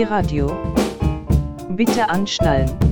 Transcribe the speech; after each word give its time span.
Pi-Radio. 0.00 0.46
Bitte 1.76 2.08
anschnallen. 2.08 2.89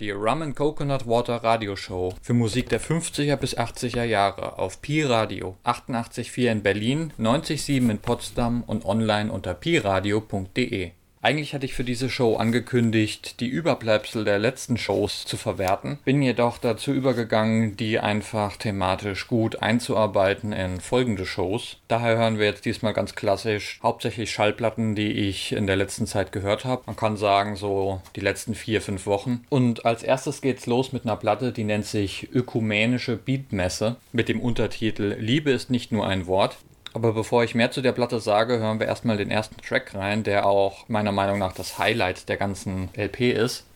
Die 0.00 0.10
Rum 0.10 0.42
and 0.42 0.56
Coconut 0.56 1.06
Water 1.06 1.36
Radioshow 1.36 2.14
für 2.22 2.34
Musik 2.34 2.68
der 2.68 2.80
50er 2.80 3.36
bis 3.36 3.56
80er 3.56 4.04
Jahre 4.04 4.58
auf 4.58 4.80
Pi 4.80 5.02
Radio 5.02 5.56
88.4 5.64 6.52
in 6.52 6.62
Berlin, 6.62 7.12
90.7 7.18 7.90
in 7.90 7.98
Potsdam 7.98 8.62
und 8.62 8.84
online 8.84 9.32
unter 9.32 9.54
piradio.de. 9.54 10.92
Eigentlich 11.20 11.52
hatte 11.52 11.66
ich 11.66 11.74
für 11.74 11.84
diese 11.84 12.08
Show 12.08 12.36
angekündigt, 12.36 13.40
die 13.40 13.48
Überbleibsel 13.48 14.24
der 14.24 14.38
letzten 14.38 14.76
Shows 14.76 15.24
zu 15.24 15.36
verwerten, 15.36 15.98
bin 16.04 16.22
jedoch 16.22 16.58
dazu 16.58 16.92
übergegangen, 16.92 17.76
die 17.76 17.98
einfach 17.98 18.56
thematisch 18.56 19.26
gut 19.26 19.60
einzuarbeiten 19.60 20.52
in 20.52 20.80
folgende 20.80 21.26
Shows. 21.26 21.78
Daher 21.88 22.16
hören 22.16 22.38
wir 22.38 22.46
jetzt 22.46 22.64
diesmal 22.64 22.92
ganz 22.92 23.16
klassisch 23.16 23.80
hauptsächlich 23.82 24.30
Schallplatten, 24.30 24.94
die 24.94 25.10
ich 25.10 25.52
in 25.52 25.66
der 25.66 25.76
letzten 25.76 26.06
Zeit 26.06 26.30
gehört 26.30 26.64
habe. 26.64 26.82
Man 26.86 26.96
kann 26.96 27.16
sagen, 27.16 27.56
so 27.56 28.00
die 28.14 28.20
letzten 28.20 28.54
vier, 28.54 28.80
fünf 28.80 29.06
Wochen. 29.06 29.44
Und 29.48 29.84
als 29.84 30.04
erstes 30.04 30.40
geht's 30.40 30.66
los 30.66 30.92
mit 30.92 31.04
einer 31.04 31.16
Platte, 31.16 31.52
die 31.52 31.64
nennt 31.64 31.86
sich 31.86 32.28
Ökumenische 32.32 33.16
Beatmesse 33.16 33.96
mit 34.12 34.28
dem 34.28 34.40
Untertitel 34.40 35.16
Liebe 35.18 35.50
ist 35.50 35.70
nicht 35.70 35.90
nur 35.90 36.06
ein 36.06 36.26
Wort. 36.26 36.58
Aber 36.94 37.12
bevor 37.12 37.44
ich 37.44 37.54
mehr 37.54 37.70
zu 37.70 37.80
der 37.80 37.92
Platte 37.92 38.20
sage, 38.20 38.58
hören 38.58 38.80
wir 38.80 38.86
erstmal 38.86 39.16
den 39.16 39.30
ersten 39.30 39.60
Track 39.60 39.94
rein, 39.94 40.22
der 40.22 40.46
auch 40.46 40.88
meiner 40.88 41.12
Meinung 41.12 41.38
nach 41.38 41.52
das 41.52 41.78
Highlight 41.78 42.28
der 42.28 42.36
ganzen 42.36 42.88
LP 42.96 43.32
ist. 43.32 43.66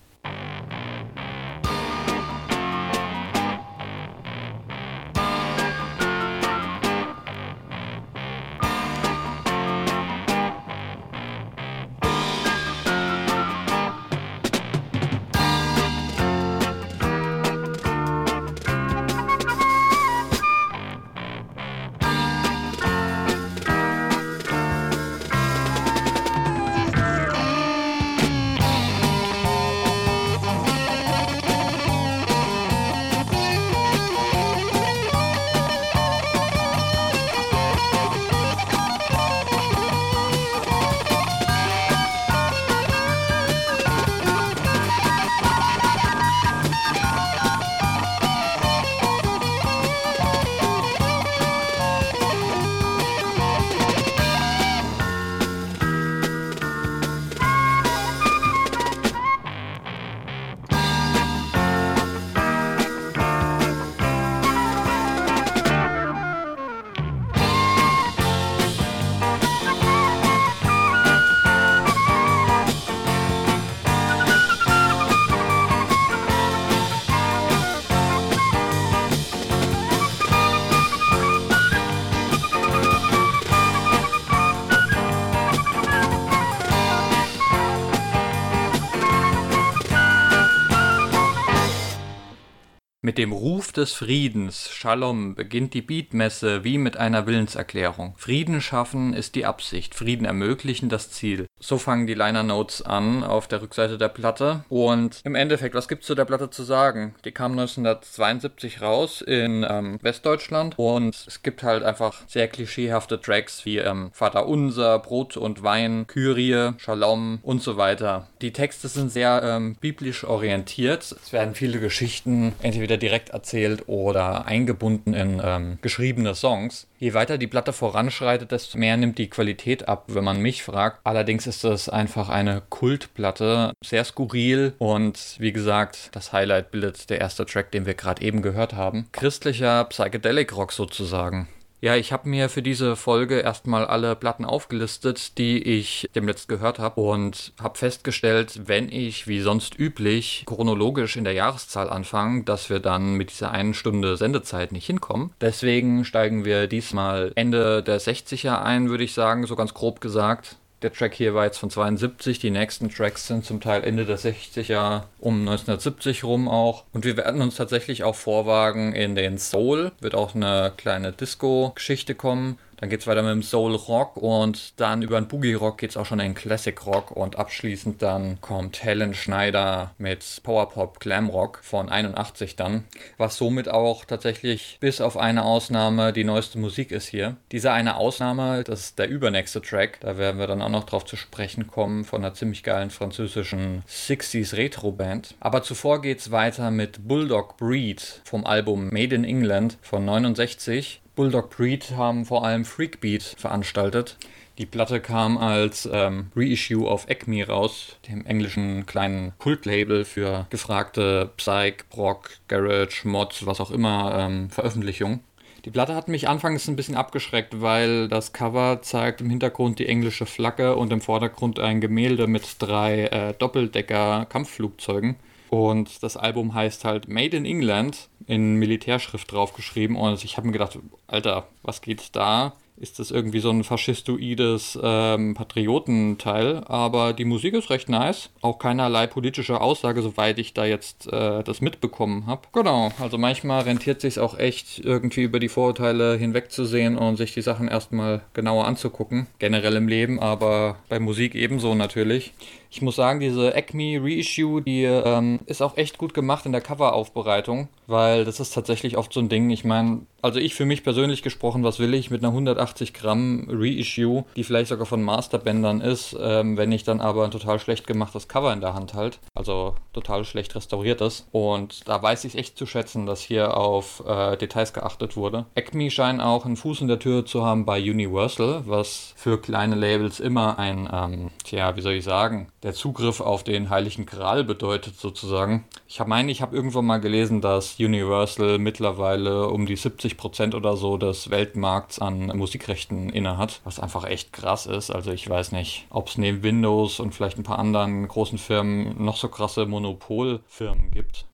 Mit 93.13 93.19
dem 93.19 93.33
Ruf 93.33 93.73
des 93.73 93.93
Friedens, 93.93 94.71
Shalom, 94.71 95.35
beginnt 95.35 95.75
die 95.75 95.83
Beatmesse 95.83 96.65
wie 96.65 96.79
mit 96.79 96.97
einer 96.97 97.27
Willenserklärung. 97.27 98.15
Frieden 98.17 98.63
schaffen 98.63 99.13
ist 99.13 99.35
die 99.35 99.45
Absicht, 99.45 99.95
Frieden 99.95 100.25
ermöglichen 100.25 100.89
das 100.89 101.11
Ziel. 101.11 101.45
So 101.61 101.77
fangen 101.77 102.07
die 102.07 102.15
Liner 102.15 102.43
Notes 102.43 102.81
an 102.81 103.23
auf 103.23 103.49
der 103.49 103.61
Rückseite 103.61 103.99
der 103.99 104.09
Platte. 104.09 104.65
Und 104.71 105.21
im 105.25 105.35
Endeffekt, 105.35 105.75
was 105.75 105.89
gibt's 105.89 106.07
zu 106.07 106.15
der 106.15 106.25
Platte 106.25 106.49
zu 106.49 106.63
sagen? 106.63 107.15
Die 107.27 107.33
kam 107.33 107.53
1972 107.53 108.81
raus 108.81 109.21
in 109.21 109.67
ähm, 109.69 109.99
Westdeutschland 110.01 110.79
und 110.79 111.15
es 111.15 111.43
gibt 111.43 111.63
halt 111.63 111.83
einfach 111.83 112.23
sehr 112.27 112.49
klischeehafte 112.49 113.21
Tracks 113.21 113.67
wie 113.67 113.77
ähm, 113.77 114.09
Vater 114.15 114.47
Unser, 114.47 114.99
Brot 115.01 115.37
und 115.37 115.63
Wein, 115.63 116.07
Kyrie, 116.07 116.73
Shalom 116.79 117.41
und 117.43 117.63
so 117.63 117.77
weiter. 117.77 118.29
Die 118.41 118.55
Texte 118.55 118.89
sind 118.89 119.13
sehr 119.13 119.43
ähm, 119.45 119.77
biblisch 119.79 120.25
orientiert. 120.25 121.03
Es 121.03 121.31
werden 121.35 121.55
viele 121.55 121.79
Geschichten 121.79 122.55
entweder 122.63 123.02
direkt 123.03 123.31
erzählt 123.31 123.89
oder 123.89 124.47
eingebunden 124.47 125.13
in 125.13 125.43
ähm, 125.45 125.79
geschriebene 125.83 126.35
Songs. 126.35 126.87
Je 126.99 127.15
weiter 127.15 127.37
die 127.37 127.49
Platte 127.49 127.73
voranschreitet, 127.73 128.53
desto 128.53 128.79
mehr 128.79 128.97
nimmt 128.97 129.19
die 129.19 129.29
Qualität 129.29 129.89
ab, 129.89 130.05
wenn 130.07 130.25
man 130.25 130.41
mich 130.41 130.63
fragt. 130.63 131.01
Allerdings 131.05 131.47
ist 131.47 131.65
es 131.65 131.89
einfach 131.89 132.29
eine 132.29 132.63
Kultplatte, 132.69 133.73
sehr 133.85 134.05
skurril 134.05 134.75
und 134.79 135.37
wie 135.39 135.53
gesagt, 135.53 136.11
das 136.13 136.33
Highlight 136.33 136.71
bildet 136.71 137.11
der 137.11 137.21
erste 137.21 137.45
Track, 137.45 137.73
den 137.73 137.87
wir 137.87 137.95
gerade 137.95 138.23
eben 138.23 138.41
gehört 138.41 138.75
haben. 138.75 139.09
Christlicher 139.13 139.85
Psychedelic 139.85 140.57
Rock 140.57 140.73
sozusagen. 140.73 141.49
Ja, 141.85 141.97
ich 141.97 142.13
habe 142.13 142.29
mir 142.29 142.49
für 142.49 142.63
diese 142.63 142.95
Folge 142.95 143.41
erstmal 143.41 143.85
alle 143.85 144.15
Platten 144.15 144.45
aufgelistet, 144.45 145.37
die 145.37 145.61
ich 145.61 146.09
demnächst 146.15 146.47
gehört 146.47 146.79
habe 146.79 147.01
und 147.01 147.53
habe 147.61 147.77
festgestellt, 147.77 148.69
wenn 148.69 148.89
ich 148.89 149.27
wie 149.27 149.41
sonst 149.41 149.77
üblich 149.77 150.45
chronologisch 150.47 151.17
in 151.17 151.25
der 151.25 151.33
Jahreszahl 151.33 151.91
anfange, 151.91 152.45
dass 152.45 152.71
wir 152.71 152.79
dann 152.79 153.15
mit 153.15 153.31
dieser 153.31 153.51
einen 153.51 153.75
Stunde 153.75 154.17
Sendezeit 154.17 154.71
nicht 154.71 154.87
hinkommen. 154.87 155.33
Deswegen 155.41 156.05
steigen 156.05 156.45
wir 156.45 156.69
diesmal 156.69 157.33
Ende 157.35 157.83
der 157.83 158.01
60er 158.01 158.63
ein, 158.63 158.89
würde 158.89 159.03
ich 159.03 159.13
sagen, 159.13 159.45
so 159.49 159.57
ganz 159.57 159.75
grob 159.75 160.01
gesagt. 160.01 160.59
Der 160.83 160.93
Track 160.93 161.15
hier 161.15 161.33
war 161.33 161.45
jetzt 161.45 161.59
von 161.59 161.71
72, 161.71 162.41
die 162.41 162.51
nächsten 162.51 162.91
Tracks 162.91 163.29
sind 163.29 163.45
zum 163.45 163.61
Teil 163.61 163.85
Ende 163.85 164.05
der 164.05 164.19
60er, 164.19 165.05
um 165.21 165.41
1970 165.41 166.25
rum 166.25 166.49
auch. 166.49 166.83
Und 166.93 167.05
wir 167.05 167.17
werden 167.17 167.41
uns 167.41 167.55
tatsächlich 167.55 168.03
auch 168.03 168.17
vorwagen 168.17 168.93
in 168.93 169.15
den 169.15 169.39
Soul, 169.39 169.93
wird 170.01 170.17
auch 170.17 170.35
eine 170.35 170.73
kleine 170.77 171.13
Disco-Geschichte 171.13 172.17
kommen. 172.17 172.59
Dann 172.83 172.91
geht 172.91 173.03
es 173.03 173.07
weiter 173.07 173.23
mit 173.23 173.31
dem 173.31 173.45
Soul 173.45 173.77
Rock 173.77 174.17
und 174.17 174.81
dann 174.81 175.03
über 175.03 175.21
den 175.21 175.29
Boogie 175.29 175.55
Rock 175.55 175.79
geht 175.79 175.91
es 175.91 175.97
auch 175.97 176.05
schon 176.05 176.19
in 176.19 176.31
den 176.31 176.35
Classic 176.35 176.85
Rock 176.85 177.13
und 177.13 177.37
abschließend 177.37 178.03
dann 178.03 178.41
kommt 178.41 178.83
Helen 178.83 179.15
Schneider 179.15 179.95
mit 179.99 180.41
Powerpop 180.43 180.99
Glam 180.99 181.29
Rock 181.29 181.61
von 181.63 181.89
81 181.89 182.57
dann, 182.57 182.83
was 183.19 183.37
somit 183.37 183.69
auch 183.69 184.05
tatsächlich 184.05 184.79
bis 184.81 185.01
auf 185.01 185.17
eine 185.17 185.45
Ausnahme 185.45 186.13
die 186.13 186.25
neueste 186.25 186.59
Musik 186.59 186.91
ist 186.91 187.07
hier. 187.07 187.37
Diese 187.53 187.71
eine 187.71 187.99
Ausnahme, 187.99 188.65
das 188.65 188.81
ist 188.81 188.99
der 188.99 189.09
übernächste 189.09 189.63
Track, 189.63 190.01
da 190.01 190.19
werden 190.19 190.41
wir 190.41 190.49
dann 190.49 190.61
auch 190.61 190.69
noch 190.69 190.83
drauf 190.83 191.05
zu 191.05 191.15
sprechen 191.15 191.69
kommen 191.69 192.05
von 192.05 192.25
einer 192.25 192.35
ziemlich 192.35 192.65
geilen 192.65 192.91
französischen 192.91 193.85
60s 193.89 194.57
Retro 194.57 194.91
Band. 194.91 195.37
Aber 195.39 195.63
zuvor 195.63 196.03
geht 196.03 196.19
es 196.19 196.33
weiter 196.33 196.73
mit 196.73 197.07
Bulldog 197.07 197.59
Breed 197.59 198.23
vom 198.25 198.45
Album 198.45 198.89
Made 198.89 199.15
in 199.15 199.23
England 199.23 199.79
von 199.83 200.05
69 200.05 201.02
Bulldog 201.15 201.51
Breed 201.51 201.93
haben 201.97 202.25
vor 202.25 202.45
allem 202.45 202.65
Freakbeat 202.65 203.23
veranstaltet. 203.23 204.17
Die 204.57 204.67
Platte 204.67 205.01
kam 205.01 205.37
als 205.37 205.89
ähm, 205.91 206.31
Reissue 206.35 206.89
auf 206.89 207.09
Acme 207.09 207.47
raus, 207.47 207.97
dem 208.09 208.25
englischen 208.25 208.87
kleinen 208.87 209.33
Kultlabel 209.39 210.05
für 210.05 210.47
gefragte 210.49 211.31
Psych, 211.37 211.85
Rock, 211.97 212.31
Garage, 212.49 213.07
Mods, 213.07 213.45
was 213.45 213.61
auch 213.61 213.71
immer 213.71 214.15
ähm, 214.19 214.49
Veröffentlichung. 214.51 215.21
Die 215.65 215.71
Platte 215.71 215.95
hat 215.95 216.09
mich 216.09 216.29
anfangs 216.29 216.67
ein 216.67 216.77
bisschen 216.77 216.97
abgeschreckt, 216.97 217.61
weil 217.61 218.09
das 218.09 218.33
Cover 218.33 218.81
zeigt 218.83 219.21
im 219.21 219.31
Hintergrund 219.31 219.79
die 219.79 219.87
englische 219.89 220.27
Flagge 220.27 220.77
und 220.77 220.93
im 220.93 221.01
Vordergrund 221.01 221.61
ein 221.61 221.81
Gemälde 221.81 222.27
mit 222.27 222.57
drei 222.59 223.05
äh, 223.05 223.35
Doppeldecker-Kampfflugzeugen. 223.35 225.17
Und 225.53 226.03
das 226.03 226.17
Album 226.17 226.55
heißt 226.55 226.87
halt 226.87 227.11
Made 227.11 227.37
in 227.37 227.45
England 227.45 228.09
in 228.27 228.55
Militärschrift 228.55 229.31
draufgeschrieben. 229.31 229.97
Und 229.97 230.25
ich 230.25 230.39
habe 230.39 230.47
mir 230.47 230.55
gedacht, 230.55 230.79
Alter, 231.07 231.47
was 231.63 231.83
geht 231.83 232.17
da? 232.17 232.55
ist 232.83 232.99
das 232.99 233.11
irgendwie 233.13 233.39
so 233.39 233.51
ein 233.51 233.63
faschistoides 233.63 234.79
ähm, 234.83 235.35
Patriotenteil. 235.35 236.65
Aber 236.67 237.13
die 237.13 237.25
Musik 237.25 237.55
ist 237.55 237.71
recht 237.71 237.89
nice. 237.89 238.31
Auch 238.41 238.59
keinerlei 238.59 239.07
politische 239.07 239.61
Aussage, 239.61 240.03
soweit 240.03 240.39
ich 240.39 240.53
da 240.53 240.65
jetzt 240.65 241.07
äh, 241.13 241.45
das 241.45 241.61
mitbekommen 241.61 242.27
habe. 242.27 242.43
Genau, 242.53 242.91
also 242.99 243.19
manchmal 243.19 243.63
rentiert 243.63 244.01
sich 244.01 244.19
auch 244.19 244.37
echt 244.37 244.81
irgendwie 244.81 245.23
über 245.23 245.39
die 245.39 245.49
Vorurteile 245.49 246.17
hinwegzusehen 246.17 246.97
und 246.97 247.17
sich 247.17 247.35
die 247.35 247.43
Sachen 247.43 247.69
erstmal 247.69 248.23
genauer 248.35 248.67
anzugucken. 248.67 249.29
Generell 249.39 249.77
im 249.77 249.87
Leben, 249.87 250.19
aber 250.19 250.77
bei 250.89 250.99
Musik 250.99 251.37
ebenso 251.37 251.75
natürlich. 251.75 252.33
Ich 252.75 252.81
muss 252.81 252.97
sagen, 252.97 253.21
diese 253.21 253.55
Acme 253.55 254.01
Reissue, 254.03 254.63
die 254.63 254.85
ähm, 254.85 255.41
ist 255.45 255.61
auch 255.61 255.77
echt 255.77 255.99
gut 255.99 256.15
gemacht 256.15 256.47
in 256.47 256.53
der 256.53 256.63
Coveraufbereitung, 256.63 257.69
weil 257.87 258.25
das 258.25 258.41
ist 258.41 258.55
tatsächlich 258.55 258.97
oft 258.97 259.13
so 259.13 259.21
ein 259.21 259.29
Ding. 259.29 259.51
Ich 259.51 259.63
meine, 259.63 260.07
also 260.23 260.39
ich 260.39 260.55
für 260.55 260.65
mich 260.65 260.83
persönlich 260.83 261.23
gesprochen, 261.23 261.65
was 261.65 261.81
will 261.81 261.93
ich 261.93 262.11
mit 262.11 262.23
einer 262.23 262.29
180 262.29 262.95
Gramm 262.95 263.47
Reissue, 263.51 264.25
die 264.37 264.45
vielleicht 264.45 264.69
sogar 264.69 264.87
von 264.87 265.03
Masterbändern 265.03 265.83
ist, 265.83 266.17
ähm, 266.19 266.57
wenn 266.57 266.73
ich 266.73 266.83
dann 266.83 267.03
aber 267.03 267.25
ein 267.25 267.31
total 267.31 267.59
schlecht 267.59 267.87
gemachtes 267.87 268.27
Cover 268.27 268.53
in 268.55 268.63
der 268.63 268.73
Hand 268.73 268.95
halt, 268.95 269.19
also 269.35 269.75
total 269.93 270.25
schlecht 270.25 270.55
restauriertes. 270.55 271.27
Und 271.31 271.87
da 271.87 272.03
weiß 272.03 272.25
ich 272.25 272.39
echt 272.39 272.57
zu 272.57 272.65
schätzen, 272.65 273.05
dass 273.05 273.21
hier 273.21 273.55
auf 273.55 274.03
äh, 274.07 274.39
Details 274.39 274.73
geachtet 274.73 275.15
wurde. 275.15 275.45
Acme 275.57 275.91
scheint 275.91 276.23
auch 276.23 276.47
einen 276.47 276.57
Fuß 276.57 276.81
in 276.81 276.89
der 276.89 277.01
Tür 277.01 277.27
zu 277.27 277.45
haben 277.45 277.67
bei 277.67 277.79
Universal, 277.79 278.63
was 278.65 279.13
für 279.17 279.39
kleine 279.39 279.75
Labels 279.75 280.21
immer 280.21 280.59
ein, 280.59 280.89
ähm, 280.91 281.31
tja, 281.45 281.77
wie 281.77 281.83
soll 281.83 281.95
ich 281.95 282.05
sagen, 282.05 282.47
der 282.63 282.75
Zugriff 282.75 283.21
auf 283.21 283.43
den 283.43 283.71
Heiligen 283.71 284.07
Gral 284.07 284.45
bedeutet 284.45 284.97
sozusagen. 284.97 285.65
Ich 285.89 286.05
meine, 286.05 286.31
ich 286.31 286.43
habe 286.43 286.55
irgendwann 286.55 286.87
mal 286.87 286.99
gelesen, 286.99 287.41
dass 287.41 287.79
Universal 287.79 288.59
mittlerweile 288.59 289.49
um 289.49 289.67
die 289.67 289.77
70 289.77 290.17
Prozent 290.17 290.55
oder 290.55 290.77
so 290.77 290.97
des 290.97 291.31
Weltmarkts 291.31 291.99
an 291.99 292.27
Musikrechten 292.37 293.11
innehat, 293.11 293.61
was 293.65 293.81
einfach 293.81 294.05
echt 294.05 294.33
krass 294.33 294.67
ist. 294.67 294.91
Also 294.91 295.11
ich 295.11 295.29
weiß 295.29 295.53
nicht, 295.53 295.87
ob 295.91 296.09
es 296.09 296.19
neben 296.19 296.43
Windows 296.43 297.01
und 297.01 297.15
vielleicht 297.15 297.39
ein 297.39 297.45
paar 297.45 297.59
anderen 297.59 298.07
großen 298.07 298.39
Firmen 298.39 299.03
noch 299.03 299.17
so 299.17 299.29
krasse 299.29 299.67
Monopolfirmen 299.67 300.91
gibt. 300.93 301.27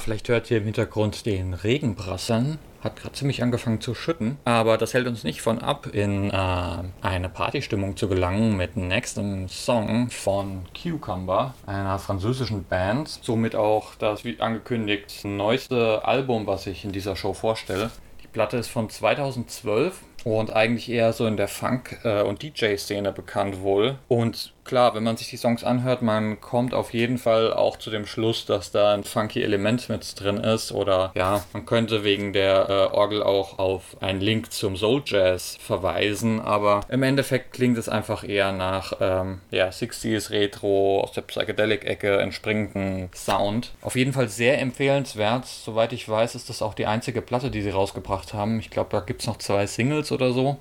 Vielleicht 0.00 0.28
hört 0.28 0.50
ihr 0.50 0.58
im 0.58 0.64
Hintergrund 0.64 1.26
den 1.26 1.54
Regen 1.54 1.96
prasseln. 1.96 2.58
Hat 2.80 2.96
gerade 2.96 3.14
ziemlich 3.14 3.42
angefangen 3.42 3.80
zu 3.80 3.94
schütten, 3.94 4.36
aber 4.44 4.78
das 4.78 4.94
hält 4.94 5.08
uns 5.08 5.24
nicht 5.24 5.40
von 5.40 5.58
ab, 5.60 5.88
in 5.92 6.30
äh, 6.30 6.78
eine 7.02 7.28
Partystimmung 7.28 7.96
zu 7.96 8.08
gelangen 8.08 8.56
mit 8.56 8.76
nächsten 8.76 9.48
Song 9.48 10.10
von 10.10 10.66
Cucumber, 10.80 11.54
einer 11.66 11.98
französischen 11.98 12.64
Band. 12.64 13.08
Somit 13.08 13.56
auch 13.56 13.94
das, 13.96 14.24
wie 14.24 14.38
angekündigt, 14.40 15.24
neueste 15.24 16.04
Album, 16.04 16.46
was 16.46 16.66
ich 16.66 16.84
in 16.84 16.92
dieser 16.92 17.16
Show 17.16 17.32
vorstelle. 17.34 17.90
Die 18.22 18.28
Platte 18.28 18.58
ist 18.58 18.68
von 18.68 18.88
2012 18.88 20.00
und 20.24 20.52
eigentlich 20.52 20.88
eher 20.88 21.12
so 21.12 21.26
in 21.26 21.36
der 21.36 21.48
Funk- 21.48 21.98
äh, 22.04 22.22
und 22.22 22.42
DJ-Szene 22.42 23.12
bekannt 23.12 23.60
wohl. 23.62 23.98
Und 24.08 24.52
klar, 24.66 24.94
wenn 24.94 25.02
man 25.02 25.16
sich 25.16 25.28
die 25.28 25.36
Songs 25.36 25.64
anhört, 25.64 26.02
man 26.02 26.40
kommt 26.40 26.74
auf 26.74 26.92
jeden 26.92 27.18
Fall 27.18 27.52
auch 27.52 27.76
zu 27.76 27.90
dem 27.90 28.06
Schluss, 28.06 28.44
dass 28.46 28.70
da 28.70 28.94
ein 28.94 29.04
funky 29.04 29.42
Element 29.42 29.88
mit 29.88 30.20
drin 30.20 30.38
ist. 30.38 30.72
Oder 30.72 31.12
ja, 31.14 31.44
man 31.52 31.64
könnte 31.64 32.04
wegen 32.04 32.32
der 32.32 32.68
äh, 32.68 32.94
Orgel 32.94 33.22
auch 33.22 33.58
auf 33.58 33.96
einen 34.00 34.20
Link 34.20 34.52
zum 34.52 34.76
Soul 34.76 35.02
Jazz 35.04 35.56
verweisen. 35.60 36.40
Aber 36.40 36.80
im 36.88 37.02
Endeffekt 37.02 37.52
klingt 37.52 37.78
es 37.78 37.88
einfach 37.88 38.28
eher 38.28 38.52
nach 38.52 38.94
ähm, 39.00 39.40
ja, 39.50 39.68
60s 39.68 40.30
Retro, 40.30 41.00
aus 41.02 41.12
der 41.12 41.22
Psychedelic-Ecke 41.22 42.18
entspringenden 42.18 43.08
Sound. 43.14 43.72
Auf 43.82 43.96
jeden 43.96 44.12
Fall 44.12 44.28
sehr 44.28 44.60
empfehlenswert. 44.60 45.46
Soweit 45.46 45.92
ich 45.92 46.08
weiß, 46.08 46.34
ist 46.34 46.48
das 46.48 46.62
auch 46.62 46.74
die 46.74 46.86
einzige 46.86 47.22
Platte, 47.22 47.50
die 47.50 47.62
sie 47.62 47.70
rausgebracht 47.70 48.34
haben. 48.34 48.58
Ich 48.58 48.70
glaube, 48.70 48.90
da 48.90 49.00
gibt 49.00 49.22
es 49.22 49.26
noch 49.26 49.38
zwei 49.38 49.66
Singles 49.66 50.12
oder 50.12 50.32
so. 50.32 50.58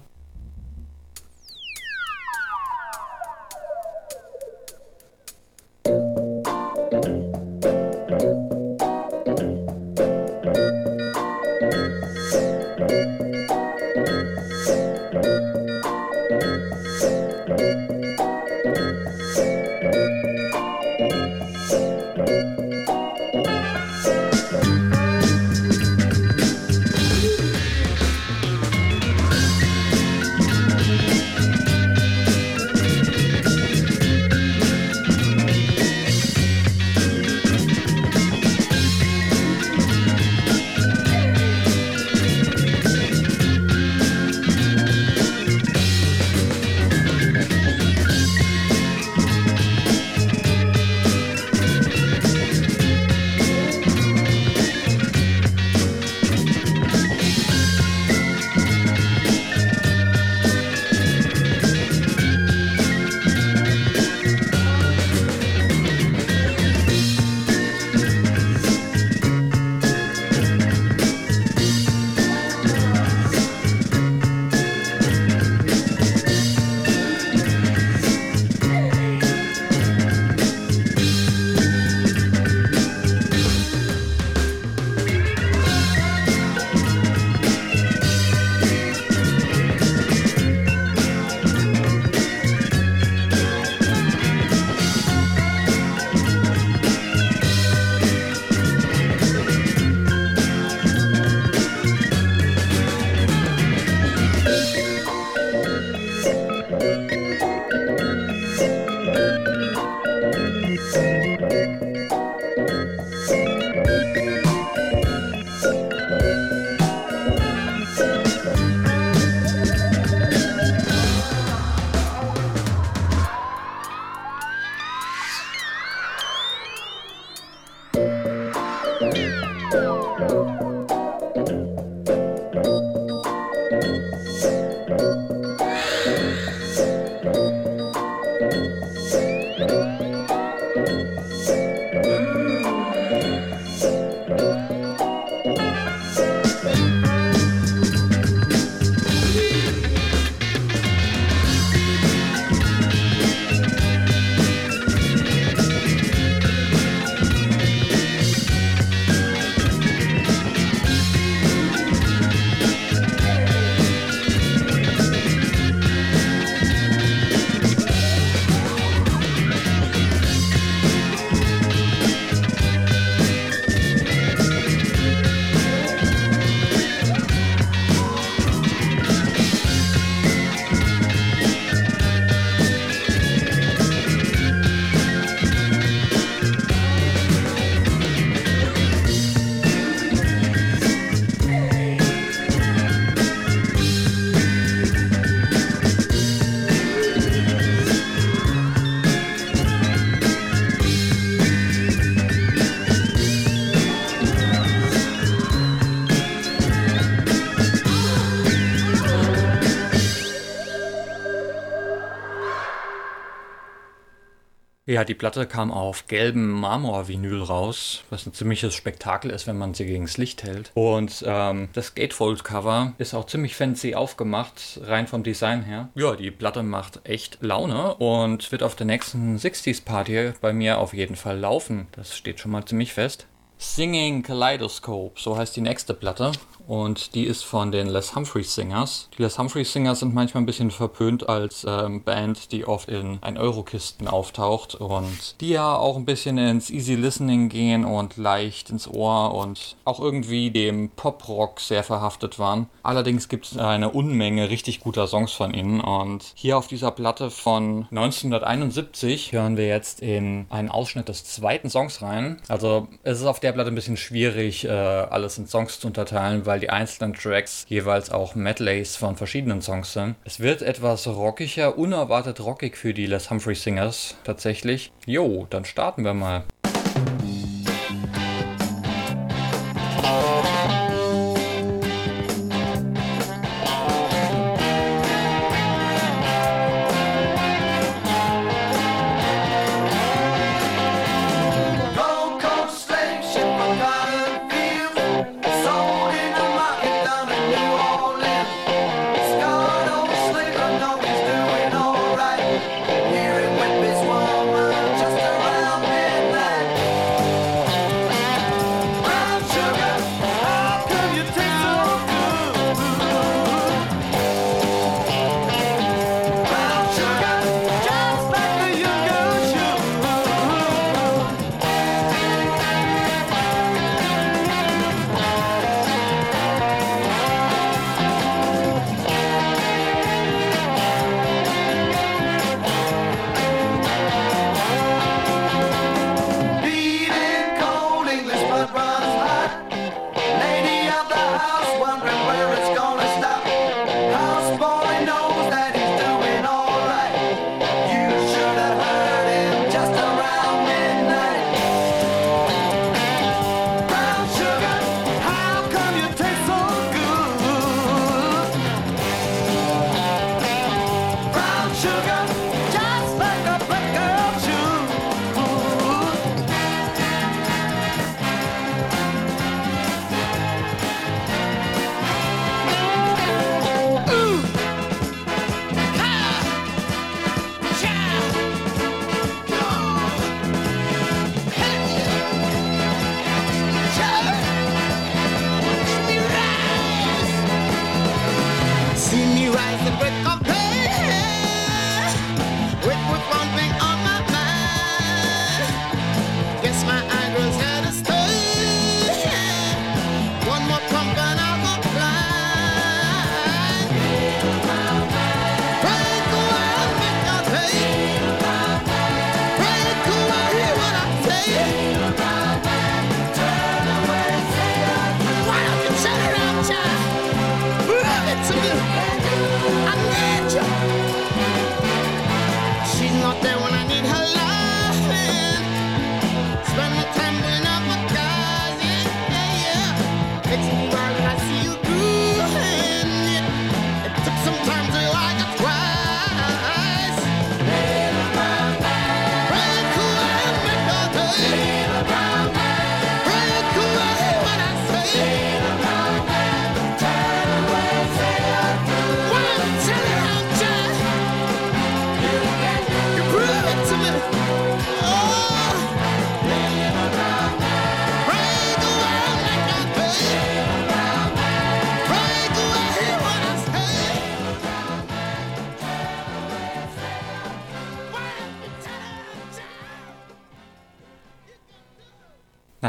Ja, 214.95 215.03
die 215.03 215.13
Platte 215.13 215.45
kam 215.45 215.73
auf 215.73 216.07
gelbem 216.07 216.51
Marmor-Vinyl 216.51 217.41
raus, 217.41 218.05
was 218.09 218.25
ein 218.25 218.33
ziemliches 218.33 218.73
Spektakel 218.73 219.29
ist, 219.29 219.45
wenn 219.45 219.57
man 219.57 219.73
sie 219.73 219.85
gegen 219.85 220.05
das 220.05 220.15
Licht 220.15 220.43
hält. 220.43 220.71
Und 220.73 221.21
ähm, 221.27 221.67
das 221.73 221.95
Gatefold-Cover 221.95 222.93
ist 222.97 223.13
auch 223.13 223.25
ziemlich 223.25 223.57
fancy 223.57 223.93
aufgemacht, 223.93 224.79
rein 224.83 225.07
vom 225.07 225.21
Design 225.21 225.63
her. 225.63 225.89
Ja, 225.95 226.15
die 226.15 226.31
Platte 226.31 226.63
macht 226.63 227.01
echt 227.03 227.39
Laune 227.41 227.95
und 227.95 228.49
wird 228.53 228.63
auf 228.63 228.77
der 228.77 228.85
nächsten 228.85 229.35
60s-Party 229.35 230.31
bei 230.39 230.53
mir 230.53 230.79
auf 230.79 230.93
jeden 230.93 231.17
Fall 231.17 231.39
laufen. 231.39 231.87
Das 231.91 232.15
steht 232.15 232.39
schon 232.39 232.51
mal 232.51 232.63
ziemlich 232.63 232.93
fest. 232.93 233.27
Singing 233.57 234.23
Kaleidoscope, 234.23 235.19
so 235.19 235.35
heißt 235.37 235.57
die 235.57 235.61
nächste 235.61 235.93
Platte 235.93 236.31
und 236.67 237.15
die 237.15 237.25
ist 237.25 237.43
von 237.43 237.71
den 237.71 237.87
Les 237.87 238.15
Humphreys 238.15 238.55
Singers. 238.55 239.09
Die 239.17 239.21
Les 239.21 239.37
Humphreys 239.37 239.71
Singers 239.71 239.99
sind 239.99 240.13
manchmal 240.13 240.43
ein 240.43 240.45
bisschen 240.45 240.71
verpönt 240.71 241.27
als 241.29 241.65
ähm, 241.67 242.03
Band, 242.03 242.51
die 242.51 242.65
oft 242.65 242.89
in 242.89 243.19
ein 243.21 243.37
Eurokisten 243.37 244.07
auftaucht 244.07 244.75
und 244.75 245.39
die 245.41 245.49
ja 245.49 245.75
auch 245.75 245.95
ein 245.95 246.05
bisschen 246.05 246.37
ins 246.37 246.69
Easy 246.69 246.95
Listening 246.95 247.49
gehen 247.49 247.85
und 247.85 248.17
leicht 248.17 248.69
ins 248.69 248.87
Ohr 248.87 249.33
und 249.33 249.75
auch 249.85 249.99
irgendwie 249.99 250.51
dem 250.51 250.89
Pop-Rock 250.89 251.59
sehr 251.59 251.83
verhaftet 251.83 252.39
waren. 252.39 252.67
Allerdings 252.83 253.29
gibt 253.29 253.45
es 253.45 253.57
eine 253.57 253.89
Unmenge 253.89 254.49
richtig 254.49 254.79
guter 254.79 255.07
Songs 255.07 255.31
von 255.31 255.53
ihnen 255.53 255.81
und 255.81 256.33
hier 256.35 256.57
auf 256.57 256.67
dieser 256.67 256.91
Platte 256.91 257.31
von 257.31 257.87
1971 257.91 259.31
hören 259.31 259.57
wir 259.57 259.67
jetzt 259.67 260.01
in 260.01 260.45
einen 260.49 260.69
Ausschnitt 260.69 261.09
des 261.09 261.23
zweiten 261.25 261.69
Songs 261.69 262.01
rein. 262.01 262.41
Also 262.47 262.87
es 263.03 263.19
ist 263.19 263.25
auf 263.25 263.39
der 263.39 263.51
Platte 263.51 263.71
ein 263.71 263.75
bisschen 263.75 263.97
schwierig, 263.97 264.65
äh, 264.65 264.69
alles 264.69 265.37
in 265.37 265.47
Songs 265.47 265.79
zu 265.79 265.87
unterteilen, 265.87 266.45
weil 266.45 266.54
weil 266.55 266.61
die 266.61 266.69
einzelnen 266.69 267.13
Tracks 267.13 267.65
jeweils 267.67 268.09
auch 268.09 268.33
Medleys 268.33 268.95
von 268.95 269.17
verschiedenen 269.17 269.61
Songs 269.61 269.91
sind. 269.91 270.15
Es 270.23 270.39
wird 270.39 270.61
etwas 270.61 271.05
rockiger, 271.05 271.77
unerwartet 271.77 272.39
rockig 272.39 272.77
für 272.77 272.93
die 272.93 273.07
Les 273.07 273.29
Humphrey 273.29 273.55
Singers 273.55 274.15
tatsächlich. 274.23 274.93
Jo, 275.05 275.47
dann 275.49 275.65
starten 275.65 276.05
wir 276.05 276.13
mal. 276.13 276.45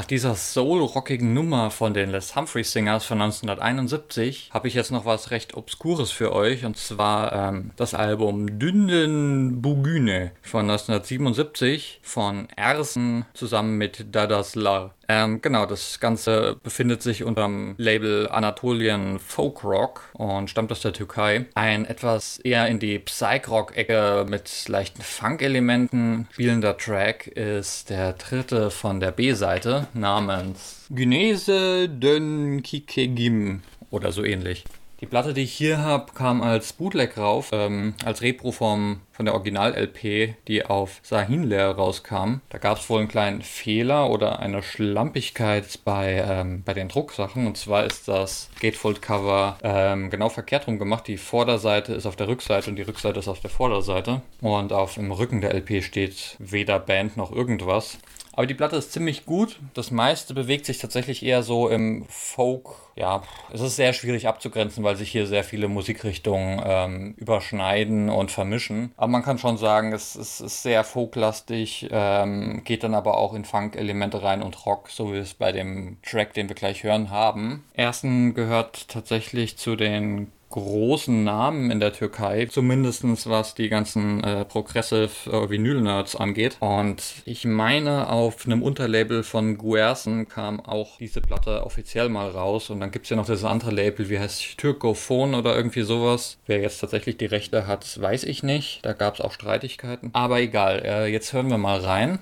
Dieser 0.06 0.34
soul-rockigen 0.34 1.32
Nummer 1.34 1.70
von 1.70 1.92
den 1.92 2.10
Les 2.10 2.36
Humphrey 2.36 2.64
Singers 2.64 3.04
von 3.04 3.20
1971 3.20 4.50
habe 4.52 4.68
ich 4.68 4.74
jetzt 4.74 4.90
noch 4.92 5.04
was 5.04 5.30
recht 5.30 5.54
Obskures 5.54 6.10
für 6.10 6.32
euch 6.32 6.64
und 6.64 6.76
zwar 6.76 7.32
ähm, 7.32 7.72
das 7.76 7.94
Album 7.94 8.58
Dünden 8.58 9.60
Bugüne 9.62 10.32
von 10.42 10.62
1977 10.70 12.00
von 12.02 12.48
Ersen 12.56 13.26
zusammen 13.34 13.78
mit 13.78 14.14
Dadas 14.14 14.54
Lar. 14.54 14.94
Ähm, 15.08 15.40
genau, 15.40 15.66
das 15.66 16.00
Ganze 16.00 16.56
befindet 16.62 17.02
sich 17.02 17.24
unter 17.24 17.42
dem 17.42 17.74
Label 17.78 18.28
Anatolian 18.28 19.18
Folk 19.18 19.62
Rock 19.62 20.10
und 20.14 20.50
stammt 20.50 20.72
aus 20.72 20.80
der 20.80 20.92
Türkei. 20.92 21.46
Ein 21.54 21.84
etwas 21.84 22.38
eher 22.38 22.66
in 22.66 22.78
die 22.78 22.98
Psych-Rock-Ecke 22.98 24.26
mit 24.28 24.68
leichten 24.68 25.02
Funk-Elementen 25.02 26.28
spielender 26.32 26.76
Track 26.76 27.26
ist 27.28 27.90
der 27.90 28.14
dritte 28.14 28.70
von 28.70 29.00
der 29.00 29.12
B-Seite 29.12 29.86
namens 29.94 30.86
Günese 30.90 31.88
Dön 31.88 32.62
Kikegim 32.62 33.62
oder 33.90 34.12
so 34.12 34.24
ähnlich. 34.24 34.64
Die 35.00 35.06
Platte, 35.06 35.34
die 35.34 35.42
ich 35.42 35.52
hier 35.52 35.78
habe, 35.78 36.12
kam 36.14 36.40
als 36.40 36.72
Bootleg 36.72 37.18
rauf, 37.18 37.50
ähm, 37.52 37.94
als 38.02 38.22
Repro 38.22 38.50
vom, 38.50 39.00
von 39.12 39.26
der 39.26 39.34
Original-LP, 39.34 40.36
die 40.48 40.64
auf 40.64 41.00
Sahinler 41.02 41.72
rauskam. 41.72 42.40
Da 42.48 42.56
gab 42.56 42.78
es 42.78 42.88
wohl 42.88 43.00
einen 43.00 43.08
kleinen 43.08 43.42
Fehler 43.42 44.08
oder 44.08 44.38
eine 44.38 44.62
Schlampigkeit 44.62 45.80
bei, 45.84 46.24
ähm, 46.26 46.62
bei 46.64 46.72
den 46.72 46.88
Drucksachen. 46.88 47.46
Und 47.46 47.58
zwar 47.58 47.84
ist 47.84 48.08
das 48.08 48.48
Gatefold-Cover 48.60 49.58
ähm, 49.62 50.08
genau 50.08 50.30
verkehrt 50.30 50.66
rum 50.66 50.78
gemacht. 50.78 51.06
Die 51.08 51.18
Vorderseite 51.18 51.92
ist 51.92 52.06
auf 52.06 52.16
der 52.16 52.28
Rückseite 52.28 52.70
und 52.70 52.76
die 52.76 52.82
Rückseite 52.82 53.18
ist 53.18 53.28
auf 53.28 53.40
der 53.40 53.50
Vorderseite. 53.50 54.22
Und 54.40 54.72
auf 54.72 54.94
dem 54.94 55.12
Rücken 55.12 55.42
der 55.42 55.52
LP 55.52 55.84
steht 55.84 56.36
weder 56.38 56.78
Band 56.78 57.18
noch 57.18 57.32
irgendwas. 57.32 57.98
Aber 58.36 58.46
die 58.46 58.54
Platte 58.54 58.76
ist 58.76 58.92
ziemlich 58.92 59.24
gut. 59.24 59.58
Das 59.72 59.90
meiste 59.90 60.34
bewegt 60.34 60.66
sich 60.66 60.76
tatsächlich 60.78 61.24
eher 61.24 61.42
so 61.42 61.68
im 61.68 62.04
Folk. 62.08 62.68
Ja, 62.94 63.22
es 63.52 63.62
ist 63.62 63.76
sehr 63.76 63.94
schwierig 63.94 64.28
abzugrenzen, 64.28 64.84
weil 64.84 64.96
sich 64.96 65.10
hier 65.10 65.26
sehr 65.26 65.42
viele 65.42 65.68
Musikrichtungen 65.68 66.62
ähm, 66.64 67.14
überschneiden 67.16 68.10
und 68.10 68.30
vermischen. 68.30 68.92
Aber 68.96 69.08
man 69.08 69.22
kann 69.22 69.38
schon 69.38 69.56
sagen, 69.56 69.92
es, 69.92 70.14
es 70.14 70.40
ist 70.40 70.62
sehr 70.62 70.84
folklastig, 70.84 71.88
ähm, 71.90 72.62
geht 72.64 72.84
dann 72.84 72.94
aber 72.94 73.16
auch 73.16 73.34
in 73.34 73.44
Funk-Elemente 73.44 74.22
rein 74.22 74.42
und 74.42 74.66
Rock, 74.66 74.90
so 74.90 75.12
wie 75.12 75.18
es 75.18 75.34
bei 75.34 75.52
dem 75.52 75.96
Track, 76.02 76.34
den 76.34 76.48
wir 76.48 76.56
gleich 76.56 76.84
hören, 76.84 77.10
haben. 77.10 77.64
Ersten 77.72 78.34
gehört 78.34 78.88
tatsächlich 78.88 79.56
zu 79.56 79.76
den 79.76 80.30
großen 80.56 81.22
Namen 81.22 81.70
in 81.70 81.80
der 81.80 81.92
Türkei, 81.92 82.46
zumindest 82.46 83.04
was 83.28 83.54
die 83.54 83.68
ganzen 83.68 84.24
äh, 84.24 84.46
Progressive 84.46 85.10
äh, 85.30 85.50
Vinyl-Nerds 85.50 86.16
angeht. 86.16 86.56
Und 86.60 87.02
ich 87.26 87.44
meine, 87.44 88.08
auf 88.08 88.46
einem 88.46 88.62
Unterlabel 88.62 89.22
von 89.22 89.58
Guersen 89.58 90.28
kam 90.28 90.60
auch 90.60 90.96
diese 90.96 91.20
Platte 91.20 91.62
offiziell 91.64 92.08
mal 92.08 92.30
raus. 92.30 92.70
Und 92.70 92.80
dann 92.80 92.90
gibt 92.90 93.04
es 93.04 93.10
ja 93.10 93.16
noch 93.16 93.26
dieses 93.26 93.44
andere 93.44 93.70
Label, 93.70 94.08
wie 94.08 94.18
heißt 94.18 94.56
Türkophon 94.56 95.34
oder 95.34 95.54
irgendwie 95.54 95.82
sowas. 95.82 96.38
Wer 96.46 96.60
jetzt 96.62 96.80
tatsächlich 96.80 97.18
die 97.18 97.26
Rechte 97.26 97.66
hat, 97.66 98.00
weiß 98.00 98.24
ich 98.24 98.42
nicht. 98.42 98.80
Da 98.82 98.94
gab 98.94 99.14
es 99.14 99.20
auch 99.20 99.32
Streitigkeiten. 99.32 100.08
Aber 100.14 100.40
egal, 100.40 100.82
äh, 100.86 101.06
jetzt 101.06 101.34
hören 101.34 101.50
wir 101.50 101.58
mal 101.58 101.80
rein. 101.80 102.20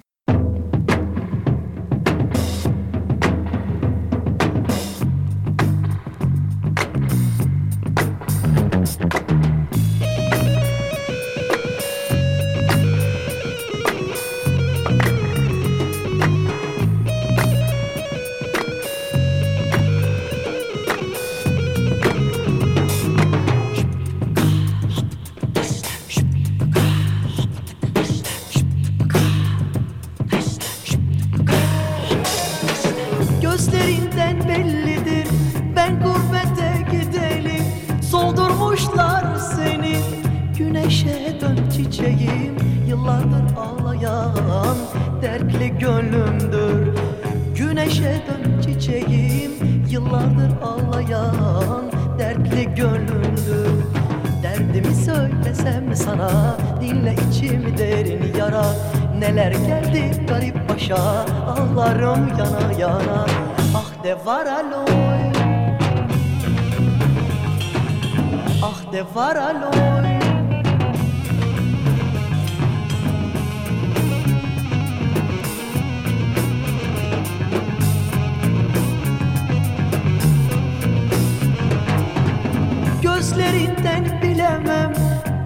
neden 83.84 84.22
bilemem? 84.22 84.92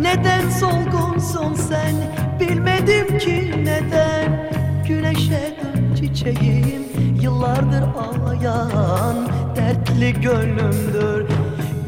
Neden 0.00 0.50
solgunsun 0.50 1.54
sen? 1.54 1.94
Bilmedim 2.40 3.18
ki 3.18 3.64
neden. 3.64 4.50
Güneşe 4.88 5.56
dön 5.62 5.94
çiçeğim. 5.94 6.82
Yıllardır 7.22 7.82
ağlayan 7.82 9.28
Dertli 9.56 10.20
gönlümdür. 10.20 11.26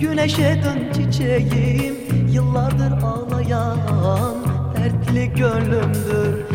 Güneşe 0.01 0.63
dön 0.65 0.93
çiçeğim. 0.93 1.95
Yıllardır 2.33 3.03
ağlayan 3.03 4.37
Dertli 4.77 5.33
gönlümdür 5.35 6.50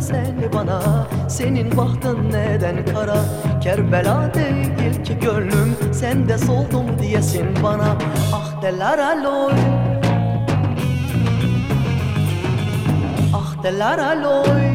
söylesen 0.00 0.52
bana 0.54 1.06
Senin 1.28 1.76
bahtın 1.76 2.32
neden 2.32 2.84
kara? 2.84 3.16
Kerbela 3.62 4.34
değil 4.34 5.04
ki 5.04 5.18
gönlüm 5.18 5.76
Sen 5.92 6.28
de 6.28 6.38
soldum 6.38 6.86
diyesin 6.98 7.46
bana. 7.62 7.96
Ah 8.32 8.62
deler 8.62 8.98
aloy. 8.98 9.52
Ah 13.34 13.62
deler 13.62 13.98
aloy 13.98 14.69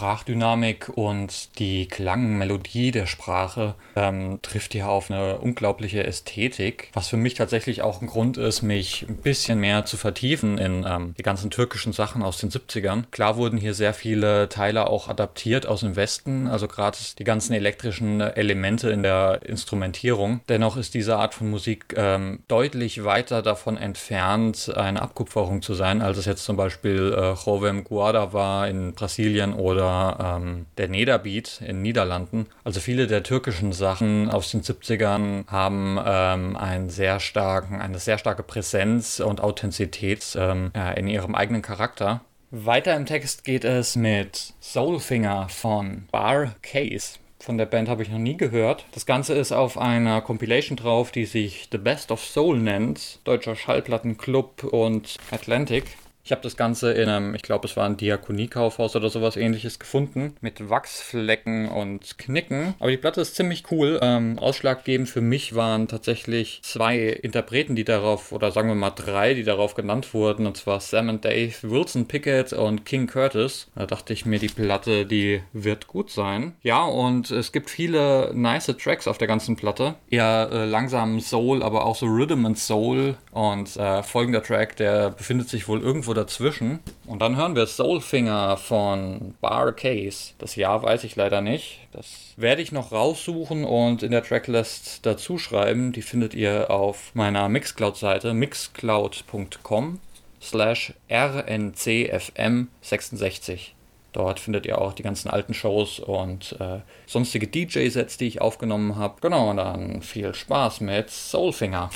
Sprachdynamik 0.00 0.88
und 0.94 1.58
die 1.58 1.86
Klangmelodie 1.86 2.90
der 2.90 3.04
Sprache 3.04 3.74
ähm, 3.94 4.38
trifft 4.40 4.72
hier 4.72 4.88
auf 4.88 5.10
eine 5.10 5.36
unglaubliche 5.36 6.04
Ästhetik, 6.04 6.88
was 6.94 7.08
für 7.08 7.18
mich 7.18 7.34
tatsächlich 7.34 7.82
auch 7.82 8.00
ein 8.00 8.06
Grund 8.06 8.38
ist, 8.38 8.62
mich 8.62 9.04
ein 9.06 9.16
bisschen 9.16 9.60
mehr 9.60 9.84
zu 9.84 9.98
vertiefen 9.98 10.56
in 10.56 10.86
ähm, 10.88 11.14
die 11.18 11.22
ganzen 11.22 11.50
türkischen 11.50 11.92
Sachen 11.92 12.22
aus 12.22 12.38
den 12.38 12.48
70ern. 12.48 13.10
Klar 13.10 13.36
wurden 13.36 13.58
hier 13.58 13.74
sehr 13.74 13.92
viele 13.92 14.48
Teile 14.48 14.86
auch 14.86 15.08
adaptiert 15.08 15.66
aus 15.66 15.80
dem 15.80 15.96
Westen, 15.96 16.46
also 16.46 16.66
gerade 16.66 16.96
die 17.18 17.24
ganzen 17.24 17.52
elektrischen 17.52 18.22
Elemente 18.22 18.88
in 18.88 19.02
der 19.02 19.40
Instrumentierung. 19.44 20.40
Dennoch 20.48 20.78
ist 20.78 20.94
diese 20.94 21.18
Art 21.18 21.34
von 21.34 21.50
Musik 21.50 21.92
ähm, 21.94 22.42
deutlich 22.48 23.04
weiter 23.04 23.42
davon 23.42 23.76
entfernt, 23.76 24.72
eine 24.74 25.02
Abkupferung 25.02 25.60
zu 25.60 25.74
sein, 25.74 26.00
als 26.00 26.16
es 26.16 26.24
jetzt 26.24 26.46
zum 26.46 26.56
Beispiel 26.56 27.14
äh, 27.14 27.34
Jovem 27.34 27.84
Guarda 27.84 28.32
war 28.32 28.66
in 28.66 28.94
Brasilien 28.94 29.52
oder 29.52 29.89
ähm, 30.36 30.66
der 30.78 30.88
Nederbeat 30.88 31.60
in 31.66 31.82
Niederlanden. 31.82 32.46
Also 32.64 32.80
viele 32.80 33.06
der 33.06 33.22
türkischen 33.22 33.72
Sachen 33.72 34.30
aus 34.30 34.50
den 34.50 34.62
70ern 34.62 35.46
haben 35.46 35.98
ähm, 36.04 36.56
einen 36.56 36.90
sehr 36.90 37.20
starken, 37.20 37.80
eine 37.80 37.98
sehr 37.98 38.18
starke 38.18 38.42
Präsenz 38.42 39.20
und 39.20 39.40
Authentizität 39.40 40.36
ähm, 40.38 40.70
ja, 40.74 40.90
in 40.92 41.08
ihrem 41.08 41.34
eigenen 41.34 41.62
Charakter. 41.62 42.20
Weiter 42.50 42.96
im 42.96 43.06
Text 43.06 43.44
geht 43.44 43.64
es 43.64 43.94
mit 43.94 44.54
Soulfinger 44.60 45.48
von 45.48 46.08
Bar 46.10 46.56
Case. 46.62 47.20
Von 47.38 47.56
der 47.56 47.66
Band 47.66 47.88
habe 47.88 48.02
ich 48.02 48.10
noch 48.10 48.18
nie 48.18 48.36
gehört. 48.36 48.84
Das 48.92 49.06
Ganze 49.06 49.34
ist 49.34 49.50
auf 49.50 49.78
einer 49.78 50.20
Compilation 50.20 50.76
drauf, 50.76 51.10
die 51.10 51.24
sich 51.24 51.68
The 51.72 51.78
Best 51.78 52.12
of 52.12 52.22
Soul 52.22 52.58
nennt. 52.58 53.20
Deutscher 53.24 53.56
Schallplattenclub 53.56 54.64
und 54.64 55.16
Atlantic. 55.30 55.84
Ich 56.30 56.32
habe 56.32 56.42
das 56.42 56.56
Ganze 56.56 56.92
in 56.92 57.08
einem, 57.08 57.34
ich 57.34 57.42
glaube, 57.42 57.66
es 57.66 57.76
war 57.76 57.86
ein 57.86 57.96
Diakoniekaufhaus 57.96 58.94
oder 58.94 59.10
sowas 59.10 59.36
ähnliches 59.36 59.80
gefunden. 59.80 60.36
Mit 60.40 60.70
Wachsflecken 60.70 61.68
und 61.68 62.18
Knicken. 62.18 62.74
Aber 62.78 62.92
die 62.92 62.98
Platte 62.98 63.20
ist 63.20 63.34
ziemlich 63.34 63.64
cool. 63.72 63.98
Ähm, 64.00 64.38
ausschlaggebend 64.38 65.08
für 65.08 65.22
mich 65.22 65.56
waren 65.56 65.88
tatsächlich 65.88 66.60
zwei 66.62 67.00
Interpreten, 67.00 67.74
die 67.74 67.82
darauf, 67.82 68.30
oder 68.30 68.52
sagen 68.52 68.68
wir 68.68 68.76
mal 68.76 68.90
drei, 68.90 69.34
die 69.34 69.42
darauf 69.42 69.74
genannt 69.74 70.14
wurden. 70.14 70.46
Und 70.46 70.56
zwar 70.56 70.78
Sam 70.78 71.08
und 71.08 71.24
Dave, 71.24 71.52
Wilson 71.62 72.06
Pickett 72.06 72.52
und 72.52 72.86
King 72.86 73.08
Curtis. 73.08 73.66
Da 73.74 73.86
dachte 73.86 74.12
ich 74.12 74.24
mir, 74.24 74.38
die 74.38 74.46
Platte, 74.46 75.06
die 75.06 75.42
wird 75.52 75.88
gut 75.88 76.12
sein. 76.12 76.52
Ja, 76.62 76.84
und 76.84 77.32
es 77.32 77.50
gibt 77.50 77.70
viele 77.70 78.30
nice 78.34 78.72
Tracks 78.80 79.08
auf 79.08 79.18
der 79.18 79.26
ganzen 79.26 79.56
Platte. 79.56 79.96
Eher 80.08 80.48
äh, 80.52 80.64
langsam 80.64 81.18
Soul, 81.18 81.64
aber 81.64 81.86
auch 81.86 81.96
so 81.96 82.06
Rhythm 82.06 82.46
and 82.46 82.56
Soul. 82.56 83.16
Und 83.32 83.76
äh, 83.76 84.04
folgender 84.04 84.44
Track, 84.44 84.76
der 84.76 85.10
befindet 85.10 85.48
sich 85.48 85.66
wohl 85.66 85.80
irgendwo 85.80 86.19
dazwischen. 86.20 86.80
Und 87.06 87.22
dann 87.22 87.36
hören 87.36 87.56
wir 87.56 87.66
Soulfinger 87.66 88.56
von 88.56 89.34
Bar 89.40 89.72
Case. 89.72 90.32
Das 90.38 90.54
Jahr 90.56 90.82
weiß 90.82 91.04
ich 91.04 91.14
leider 91.16 91.40
nicht. 91.40 91.88
Das 91.92 92.34
werde 92.36 92.60
ich 92.62 92.72
noch 92.72 92.92
raussuchen 92.92 93.64
und 93.64 94.02
in 94.02 94.10
der 94.12 94.22
Tracklist 94.22 95.06
dazu 95.06 95.38
schreiben. 95.38 95.92
Die 95.92 96.02
findet 96.02 96.34
ihr 96.34 96.70
auf 96.70 97.14
meiner 97.14 97.48
Mixcloud-Seite 97.48 98.34
mixcloud.com 98.34 100.00
slash 100.40 100.92
rncfm66. 101.10 103.72
Dort 104.12 104.40
findet 104.40 104.66
ihr 104.66 104.80
auch 104.80 104.92
die 104.92 105.04
ganzen 105.04 105.30
alten 105.30 105.54
Shows 105.54 106.00
und 106.00 106.56
äh, 106.58 106.80
sonstige 107.06 107.46
DJ-Sets, 107.46 108.18
die 108.18 108.26
ich 108.26 108.40
aufgenommen 108.40 108.96
habe. 108.96 109.20
Genau, 109.20 109.50
und 109.50 109.58
dann 109.58 110.02
viel 110.02 110.34
Spaß 110.34 110.80
mit. 110.80 111.10
Soulfinger 111.10 111.90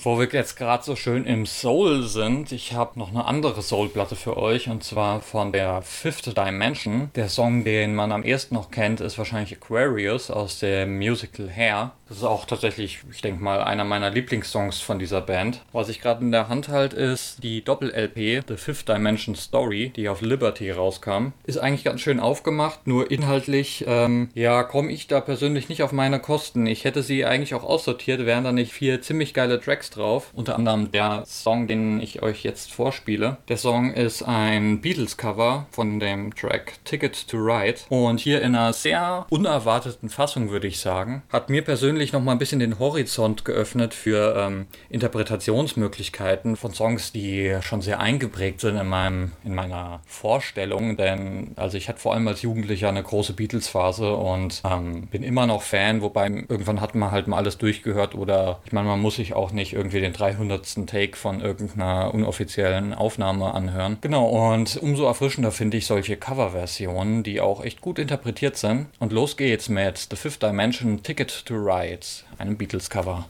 Und 0.00 0.06
wo 0.06 0.18
wir 0.18 0.28
jetzt 0.32 0.56
gerade 0.56 0.82
so 0.82 0.96
schön 0.96 1.26
im 1.26 1.44
Soul 1.44 2.04
sind, 2.04 2.52
ich 2.52 2.72
habe 2.72 2.98
noch 2.98 3.10
eine 3.10 3.26
andere 3.26 3.60
Soul-Platte 3.60 4.16
für 4.16 4.38
euch 4.38 4.70
und 4.70 4.82
zwar 4.82 5.20
von 5.20 5.52
der 5.52 5.82
Fifth 5.82 6.38
Dimension. 6.38 7.10
Der 7.16 7.28
Song, 7.28 7.64
den 7.64 7.94
man 7.94 8.10
am 8.10 8.22
ersten 8.22 8.54
noch 8.54 8.70
kennt, 8.70 9.02
ist 9.02 9.18
wahrscheinlich 9.18 9.54
Aquarius 9.54 10.30
aus 10.30 10.58
dem 10.60 10.96
Musical 10.96 11.50
Hair. 11.50 11.92
Das 12.08 12.16
ist 12.16 12.24
auch 12.24 12.44
tatsächlich, 12.44 13.00
ich 13.12 13.20
denke 13.20 13.40
mal, 13.40 13.62
einer 13.62 13.84
meiner 13.84 14.10
Lieblingssongs 14.10 14.80
von 14.80 14.98
dieser 14.98 15.20
Band. 15.20 15.62
Was 15.72 15.88
ich 15.88 16.00
gerade 16.00 16.24
in 16.24 16.32
der 16.32 16.48
Hand 16.48 16.68
halte, 16.68 16.96
ist 16.96 17.44
die 17.44 17.62
Doppel-LP 17.62 18.48
The 18.48 18.56
Fifth 18.56 18.88
Dimension 18.88 19.36
Story, 19.36 19.92
die 19.94 20.08
auf 20.08 20.20
Liberty 20.20 20.72
rauskam. 20.72 21.28
Ist 21.44 21.58
eigentlich 21.58 21.84
ganz 21.84 22.00
schön 22.00 22.18
aufgemacht, 22.18 22.86
nur 22.86 23.10
inhaltlich, 23.10 23.84
ähm, 23.86 24.30
ja, 24.34 24.64
komme 24.64 24.90
ich 24.90 25.06
da 25.06 25.20
persönlich 25.20 25.68
nicht 25.68 25.84
auf 25.84 25.92
meine 25.92 26.18
Kosten. 26.18 26.66
Ich 26.66 26.84
hätte 26.84 27.04
sie 27.04 27.24
eigentlich 27.24 27.54
auch 27.54 27.62
aussortiert, 27.62 28.26
wären 28.26 28.42
da 28.42 28.50
nicht 28.50 28.72
vier 28.72 29.02
ziemlich 29.02 29.32
geile 29.32 29.60
Tracks 29.60 29.89
drauf. 29.90 30.30
Unter 30.34 30.56
anderem 30.56 30.90
der 30.92 31.24
Song, 31.26 31.66
den 31.66 32.00
ich 32.00 32.22
euch 32.22 32.42
jetzt 32.42 32.72
vorspiele. 32.72 33.38
Der 33.48 33.56
Song 33.56 33.92
ist 33.92 34.22
ein 34.22 34.80
Beatles-Cover 34.80 35.66
von 35.70 36.00
dem 36.00 36.34
Track 36.34 36.74
Ticket 36.84 37.28
to 37.28 37.36
Ride. 37.36 37.80
Und 37.88 38.20
hier 38.20 38.42
in 38.42 38.54
einer 38.54 38.72
sehr 38.72 39.26
unerwarteten 39.28 40.08
Fassung, 40.08 40.50
würde 40.50 40.66
ich 40.66 40.80
sagen, 40.80 41.22
hat 41.30 41.50
mir 41.50 41.62
persönlich 41.62 41.90
persönlich 41.90 42.12
noch 42.12 42.22
mal 42.22 42.32
ein 42.32 42.38
bisschen 42.38 42.60
den 42.60 42.78
Horizont 42.78 43.44
geöffnet 43.44 43.94
für 43.94 44.36
ähm, 44.36 44.66
Interpretationsmöglichkeiten 44.90 46.56
von 46.56 46.72
Songs, 46.72 47.10
die 47.10 47.56
schon 47.62 47.80
sehr 47.82 48.00
eingeprägt 48.00 48.60
sind 48.60 48.76
in 48.76 48.86
meinem 48.86 49.32
in 49.44 49.54
meiner 49.54 50.00
Vorstellung. 50.06 50.96
Denn 50.96 51.52
also 51.56 51.76
ich 51.76 51.88
hatte 51.88 51.98
vor 51.98 52.14
allem 52.14 52.28
als 52.28 52.42
Jugendlicher 52.42 52.88
eine 52.88 53.02
große 53.02 53.32
Beatles-Phase 53.32 54.14
und 54.14 54.62
ähm, 54.64 55.08
bin 55.08 55.22
immer 55.22 55.46
noch 55.46 55.62
Fan. 55.62 56.00
Wobei 56.02 56.26
irgendwann 56.26 56.80
hat 56.80 56.94
man 56.94 57.10
halt 57.10 57.26
mal 57.26 57.38
alles 57.38 57.58
durchgehört 57.58 58.14
oder 58.14 58.60
ich 58.64 58.72
meine, 58.72 58.88
man 58.88 59.00
muss 59.00 59.16
sich 59.16 59.34
auch 59.34 59.52
nicht 59.52 59.72
irgendwie 59.80 60.00
den 60.00 60.12
300. 60.12 60.86
Take 60.86 61.16
von 61.16 61.40
irgendeiner 61.40 62.14
unoffiziellen 62.14 62.94
Aufnahme 62.94 63.52
anhören. 63.52 63.98
Genau 64.00 64.28
und 64.28 64.78
umso 64.80 65.06
erfrischender 65.06 65.52
finde 65.52 65.76
ich 65.76 65.86
solche 65.86 66.16
Coverversionen, 66.16 67.22
die 67.22 67.40
auch 67.40 67.64
echt 67.64 67.80
gut 67.80 67.98
interpretiert 67.98 68.56
sind. 68.56 68.86
Und 69.00 69.12
los 69.12 69.36
geht's 69.36 69.68
mit 69.68 70.06
The 70.10 70.16
Fifth 70.16 70.42
Dimension 70.42 71.02
Ticket 71.02 71.46
to 71.46 71.54
Ride. 71.54 71.80
Rides, 71.90 72.24
einem 72.38 72.56
Beatles-Cover. 72.56 73.26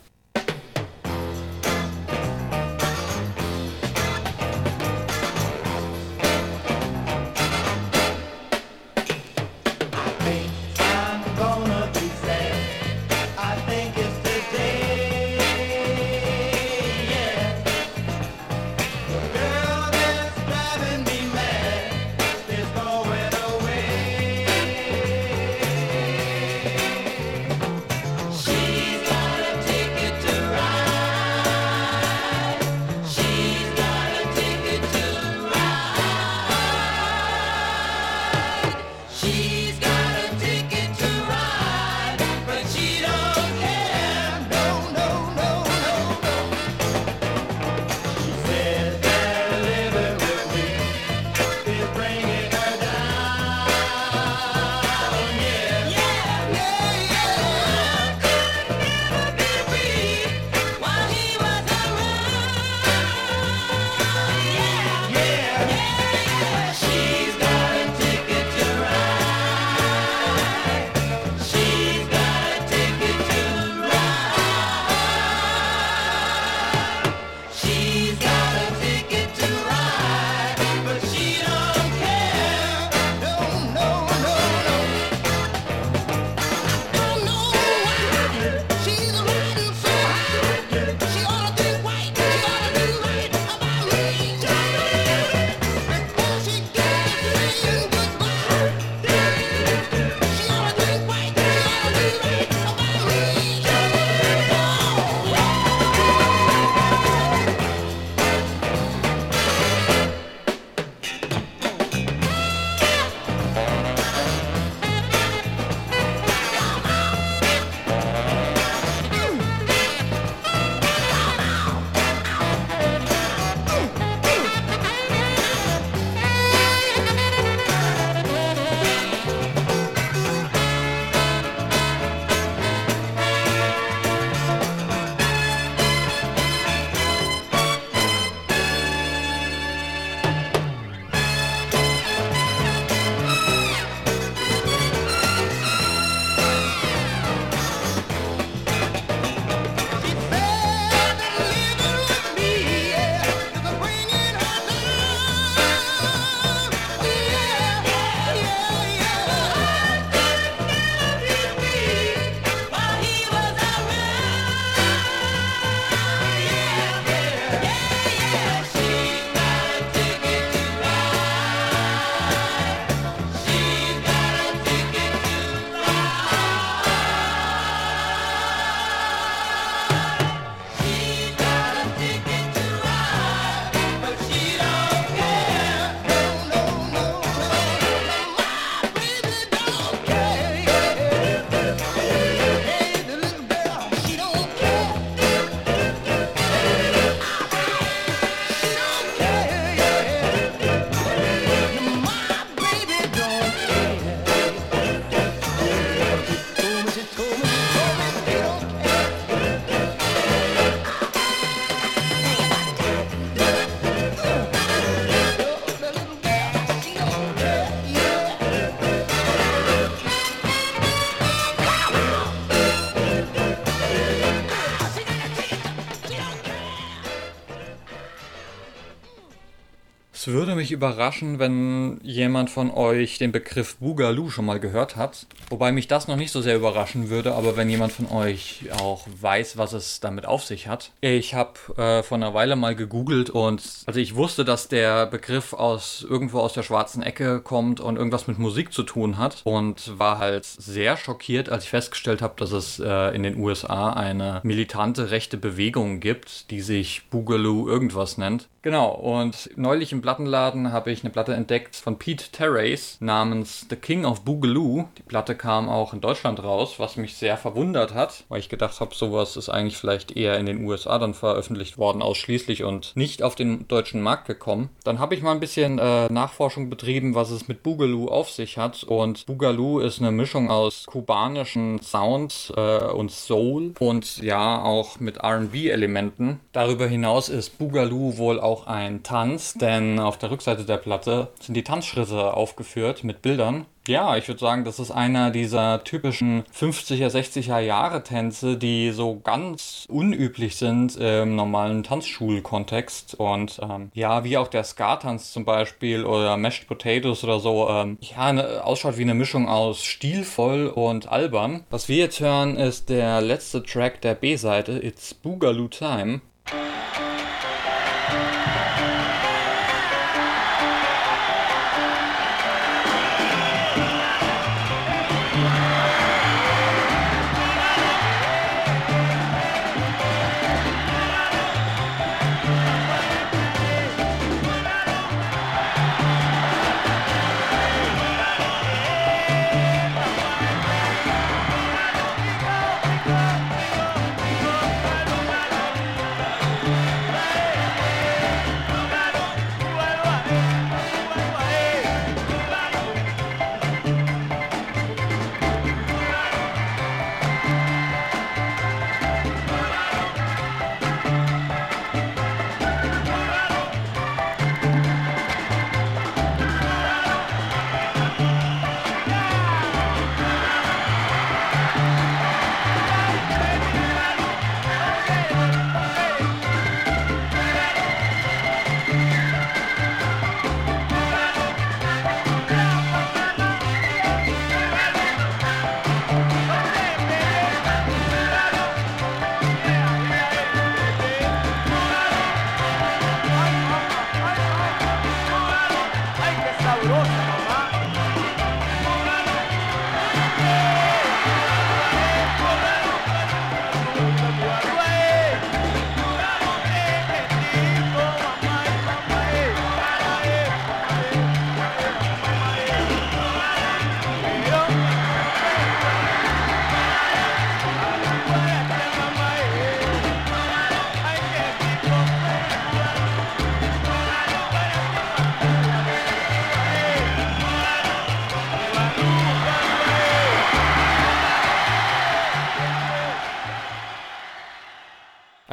Es 230.21 230.27
würde 230.27 230.55
mich 230.55 230.71
überraschen, 230.71 231.39
wenn 231.39 231.99
jemand 232.03 232.51
von 232.51 232.71
euch 232.71 233.17
den 233.17 233.33
Begriff 233.33 233.77
Boogaloo 233.77 234.29
schon 234.29 234.45
mal 234.45 234.61
gehört 234.61 234.97
hat. 234.97 235.25
Wobei 235.49 235.73
mich 235.73 235.89
das 235.89 236.09
noch 236.09 236.17
nicht 236.17 236.31
so 236.31 236.43
sehr 236.43 236.57
überraschen 236.57 237.09
würde, 237.09 237.33
aber 237.33 237.57
wenn 237.57 237.71
jemand 237.71 237.93
von 237.93 238.07
euch 238.13 238.67
auch 238.83 239.07
weiß, 239.19 239.57
was 239.57 239.73
es 239.73 240.01
damit 240.01 240.27
auf 240.27 240.45
sich 240.45 240.69
hat. 240.69 240.91
Ich 241.01 241.33
habe 241.33 241.55
äh, 241.79 242.03
vor 242.03 242.19
einer 242.19 242.35
Weile 242.35 242.55
mal 242.55 242.77
gegoogelt 242.77 243.31
und 243.31 243.63
also 243.87 243.99
ich 243.99 244.15
wusste, 244.15 244.45
dass 244.45 244.69
der 244.69 245.07
Begriff 245.07 245.55
aus 245.55 246.07
irgendwo 246.07 246.41
aus 246.41 246.53
der 246.53 246.65
schwarzen 246.65 247.03
Ecke 247.03 247.41
kommt 247.41 247.81
und 247.81 247.97
irgendwas 247.97 248.27
mit 248.27 248.39
Musik 248.39 248.75
zu 248.75 248.83
tun 248.83 249.17
hat 249.17 249.41
und 249.45 249.99
war 249.99 250.19
halt 250.19 250.45
sehr 250.45 250.99
schockiert, 250.99 251.49
als 251.49 251.65
ich 251.65 251.71
festgestellt 251.71 252.21
habe, 252.21 252.35
dass 252.37 252.53
es 252.53 252.79
äh, 252.79 253.17
in 253.17 253.23
den 253.23 253.39
USA 253.39 253.95
eine 253.95 254.41
militante 254.43 255.11
rechte 255.11 255.39
Bewegung 255.39 255.99
gibt, 255.99 256.51
die 256.51 256.61
sich 256.61 257.09
Boogaloo 257.09 257.67
irgendwas 257.67 258.19
nennt. 258.19 258.49
Genau, 258.63 258.91
und 258.91 259.49
neulich 259.57 259.93
im 259.93 260.03
Plattenladen 260.11 260.73
habe 260.73 260.91
ich 260.91 261.05
eine 261.05 261.11
Platte 261.11 261.35
entdeckt 261.35 261.77
von 261.77 261.97
Pete 261.97 262.33
Terrace 262.33 262.97
namens 262.99 263.67
The 263.71 263.77
King 263.77 264.05
of 264.05 264.23
Boogaloo. 264.23 264.87
Die 264.99 265.03
Platte 265.03 265.37
kam 265.37 265.69
auch 265.69 265.93
in 265.93 266.01
Deutschland 266.01 266.43
raus, 266.43 266.81
was 266.81 266.97
mich 266.97 267.15
sehr 267.15 267.37
verwundert 267.37 267.95
hat, 267.95 268.25
weil 268.29 268.41
ich 268.41 268.49
gedacht 268.49 268.81
habe, 268.81 268.93
sowas 268.93 269.37
ist 269.37 269.49
eigentlich 269.49 269.77
vielleicht 269.77 270.17
eher 270.17 270.37
in 270.39 270.47
den 270.47 270.65
USA 270.65 270.99
dann 270.99 271.15
veröffentlicht 271.15 271.79
worden, 271.79 272.03
ausschließlich 272.03 272.65
und 272.65 272.97
nicht 272.97 273.23
auf 273.23 273.37
den 273.37 273.69
deutschen 273.69 274.03
Markt 274.03 274.27
gekommen. 274.27 274.71
Dann 274.83 274.99
habe 274.99 275.15
ich 275.15 275.23
mal 275.23 275.31
ein 275.31 275.39
bisschen 275.39 275.79
äh, 275.79 276.13
Nachforschung 276.13 276.71
betrieben, 276.71 277.15
was 277.15 277.31
es 277.31 277.47
mit 277.47 277.63
Boogaloo 277.63 278.09
auf 278.09 278.31
sich 278.31 278.59
hat. 278.59 278.83
Und 278.83 279.27
Boogaloo 279.27 279.79
ist 279.79 280.01
eine 280.01 280.11
Mischung 280.11 280.51
aus 280.51 280.87
kubanischen 280.87 281.81
Sounds 281.83 282.53
äh, 282.57 282.79
und 282.85 283.13
Soul 283.13 283.75
und 283.79 284.19
ja 284.19 284.61
auch 284.61 284.99
mit 284.99 285.23
RB-Elementen. 285.23 286.41
Darüber 286.51 286.89
hinaus 286.89 287.29
ist 287.29 287.59
Boogaloo 287.59 288.17
wohl 288.17 288.41
auch 288.41 288.51
auch 288.51 288.67
ein 288.67 289.03
Tanz, 289.03 289.55
denn 289.55 290.00
auf 290.01 290.19
der 290.19 290.31
Rückseite 290.31 290.65
der 290.65 290.77
Platte 290.77 291.29
sind 291.41 291.55
die 291.55 291.65
Tanzschritte 291.65 292.35
aufgeführt 292.35 293.05
mit 293.05 293.23
Bildern. 293.23 293.67
Ja, 293.89 294.17
ich 294.17 294.29
würde 294.29 294.39
sagen, 294.39 294.65
das 294.65 294.79
ist 294.79 294.91
einer 294.91 295.31
dieser 295.31 295.83
typischen 295.83 296.45
50er, 296.55 297.09
60er 297.09 297.59
Jahre 297.59 298.05
Tänze, 298.05 298.57
die 298.57 298.91
so 298.91 299.19
ganz 299.19 299.87
unüblich 299.89 300.57
sind 300.57 300.97
im 300.97 301.35
normalen 301.35 301.83
Tanzschulkontext. 301.83 303.15
Und 303.15 303.59
ähm, 303.63 303.91
ja, 303.95 304.23
wie 304.23 304.37
auch 304.37 304.49
der 304.49 304.65
Ska-Tanz 304.65 305.33
zum 305.33 305.45
Beispiel 305.45 306.05
oder 306.05 306.37
Mashed 306.37 306.69
Potatoes 306.69 307.25
oder 307.25 307.41
so, 307.41 307.69
ähm, 307.69 307.99
ja, 308.01 308.33
ne, 308.33 308.65
ausschaut 308.65 308.99
wie 308.99 309.03
eine 309.03 309.15
Mischung 309.15 309.49
aus 309.49 309.83
stilvoll 309.83 310.69
und 310.69 311.11
albern. 311.11 311.65
Was 311.71 311.89
wir 311.89 311.97
jetzt 311.97 312.21
hören, 312.21 312.57
ist 312.57 312.91
der 312.91 313.21
letzte 313.21 313.63
Track 313.63 314.03
der 314.03 314.15
B-Seite, 314.15 314.79
It's 314.85 315.15
Boogaloo 315.15 315.69
Time. 315.69 316.21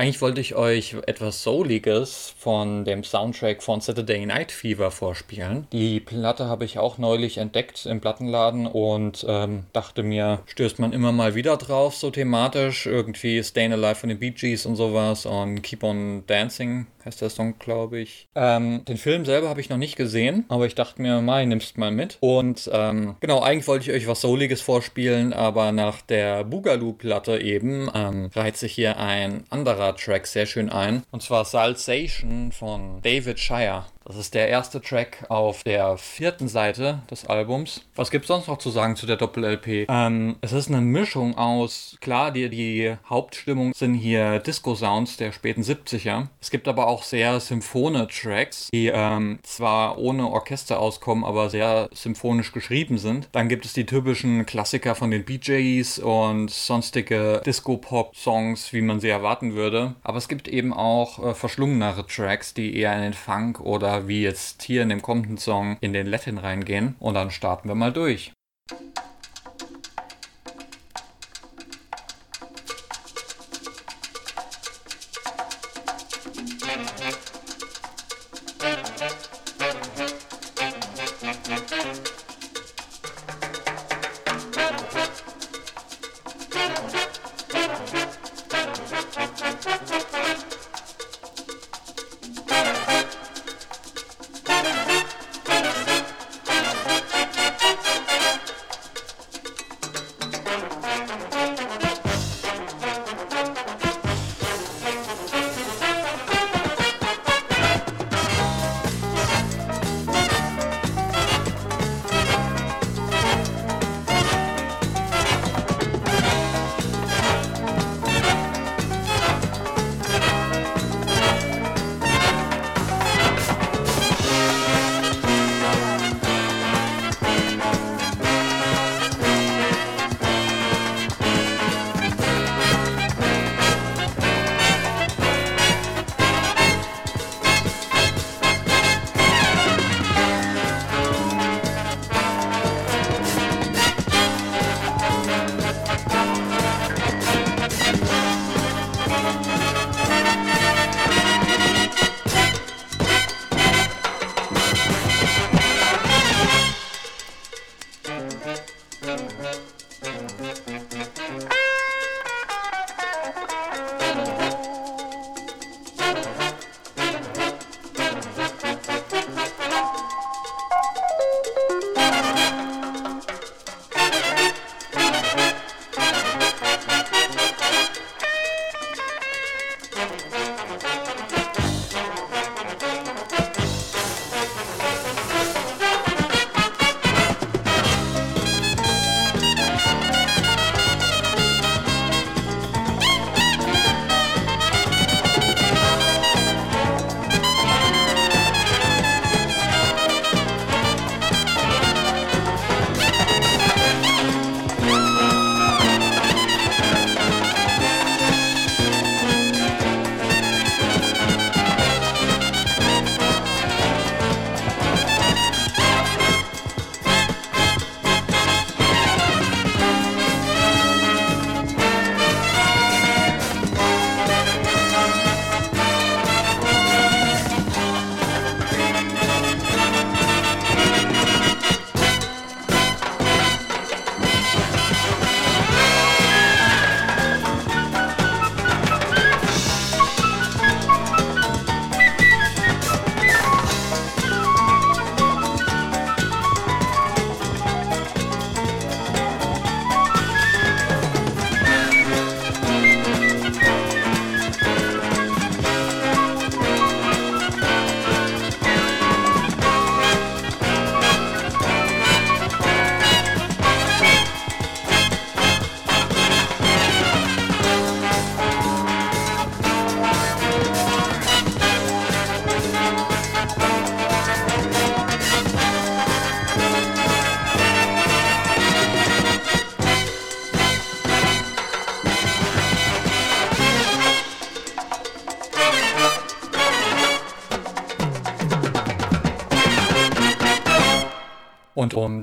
Eigentlich 0.07 0.21
wollte 0.21 0.39
ich 0.39 0.55
euch 0.55 0.95
etwas 1.05 1.43
Souliges 1.43 2.33
von 2.39 2.85
dem 2.85 3.03
Soundtrack 3.03 3.61
von 3.61 3.81
Saturday 3.81 4.25
Night 4.25 4.53
Fever 4.53 4.89
vorspielen. 4.89 5.67
Die 5.73 5.99
Platte 5.99 6.45
habe 6.45 6.63
ich 6.63 6.79
auch 6.79 6.97
neulich 6.97 7.39
entdeckt 7.39 7.85
im 7.85 7.99
Plattenladen 7.99 8.67
und 8.67 9.25
ähm, 9.27 9.65
dachte 9.73 10.03
mir, 10.03 10.39
stößt 10.45 10.79
man 10.79 10.93
immer 10.93 11.11
mal 11.11 11.35
wieder 11.35 11.57
drauf, 11.57 11.93
so 11.93 12.09
thematisch. 12.09 12.85
Irgendwie 12.85 13.43
Stayin' 13.43 13.73
Alive 13.73 13.95
von 13.95 14.07
den 14.07 14.19
Bee 14.19 14.31
Gees 14.31 14.65
und 14.65 14.77
sowas 14.77 15.25
und 15.25 15.61
Keep 15.61 15.83
on 15.83 16.23
Dancing 16.25 16.87
heißt 17.07 17.21
der 17.21 17.29
Song, 17.29 17.57
glaube 17.57 17.99
ich. 17.99 18.27
Ähm, 18.35 18.83
den 18.85 18.97
Film 18.97 19.25
selber 19.25 19.49
habe 19.49 19.61
ich 19.61 19.69
noch 19.69 19.77
nicht 19.77 19.95
gesehen, 19.95 20.45
aber 20.49 20.65
ich 20.65 20.75
dachte 20.75 21.01
mir, 21.01 21.21
Mai, 21.21 21.45
nimmst 21.45 21.77
mal 21.77 21.91
mit. 21.91 22.17
Und 22.19 22.69
ähm, 22.71 23.15
genau, 23.21 23.41
eigentlich 23.41 23.67
wollte 23.67 23.89
ich 23.89 23.97
euch 23.97 24.07
was 24.07 24.21
Souliges 24.21 24.61
vorspielen, 24.61 25.33
aber 25.33 25.71
nach 25.71 26.01
der 26.01 26.43
Boogaloo-Platte 26.43 27.39
eben 27.39 27.89
ähm, 27.93 28.29
reiht 28.35 28.57
sich 28.57 28.73
hier 28.73 28.99
ein 28.99 29.45
anderer 29.49 29.95
Track 29.95 30.27
sehr 30.27 30.45
schön 30.45 30.69
ein. 30.69 31.03
Und 31.11 31.23
zwar 31.23 31.45
Salsation 31.45 32.51
von 32.51 33.01
David 33.01 33.39
Shire. 33.39 33.85
Das 34.07 34.15
ist 34.15 34.35
der 34.35 34.47
erste 34.47 34.81
Track 34.81 35.25
auf 35.27 35.63
der 35.63 35.97
vierten 35.97 36.47
Seite 36.47 36.99
des 37.11 37.25
Albums. 37.25 37.83
Was 37.95 38.09
gibt 38.09 38.23
es 38.23 38.29
sonst 38.29 38.47
noch 38.47 38.57
zu 38.57 38.69
sagen 38.69 38.95
zu 38.95 39.05
der 39.05 39.17
Doppel-LP? 39.17 39.87
Ähm, 39.89 40.37
es 40.39 40.53
ist 40.53 40.69
eine 40.69 40.79
Mischung 40.79 41.37
aus, 41.37 41.97
klar, 41.99 42.31
die, 42.31 42.49
die 42.49 42.95
Hauptstimmung 43.09 43.73
sind 43.73 43.95
hier 43.95 44.39
Disco-Sounds 44.39 45.17
der 45.17 45.33
späten 45.33 45.61
70er. 45.61 46.27
Es 46.39 46.51
gibt 46.51 46.69
aber 46.69 46.87
auch 46.87 47.03
sehr 47.03 47.41
symphone 47.41 48.07
Tracks, 48.07 48.69
die 48.71 48.87
ähm, 48.87 49.39
zwar 49.43 49.97
ohne 49.97 50.29
Orchester 50.29 50.79
auskommen, 50.79 51.25
aber 51.25 51.49
sehr 51.49 51.89
symphonisch 51.93 52.53
geschrieben 52.53 52.97
sind. 52.97 53.27
Dann 53.33 53.49
gibt 53.49 53.65
es 53.65 53.73
die 53.73 53.85
typischen 53.85 54.45
Klassiker 54.45 54.95
von 54.95 55.11
den 55.11 55.25
BJs 55.25 55.99
und 55.99 56.49
sonstige 56.49 57.41
Disco-Pop-Songs, 57.45 58.71
wie 58.71 58.81
man 58.81 59.01
sie 59.01 59.09
erwarten 59.09 59.53
würde. 59.53 59.95
Aber 60.03 60.17
es 60.17 60.29
gibt 60.29 60.47
eben 60.47 60.71
auch 60.71 61.21
äh, 61.21 61.33
verschlungenere 61.33 62.07
Tracks, 62.07 62.53
die 62.53 62.73
eher 62.77 62.95
in 62.95 63.01
den 63.01 63.13
Funk 63.13 63.59
oder 63.59 63.96
wie 64.05 64.21
jetzt 64.21 64.61
hier 64.61 64.83
in 64.83 64.89
dem 64.89 65.01
kommenden 65.01 65.37
Song 65.37 65.77
in 65.81 65.93
den 65.93 66.05
Latin 66.05 66.37
reingehen. 66.37 66.95
Und 66.99 67.15
dann 67.15 67.31
starten 67.31 67.67
wir 67.67 67.75
mal 67.75 67.93
durch. 67.93 68.33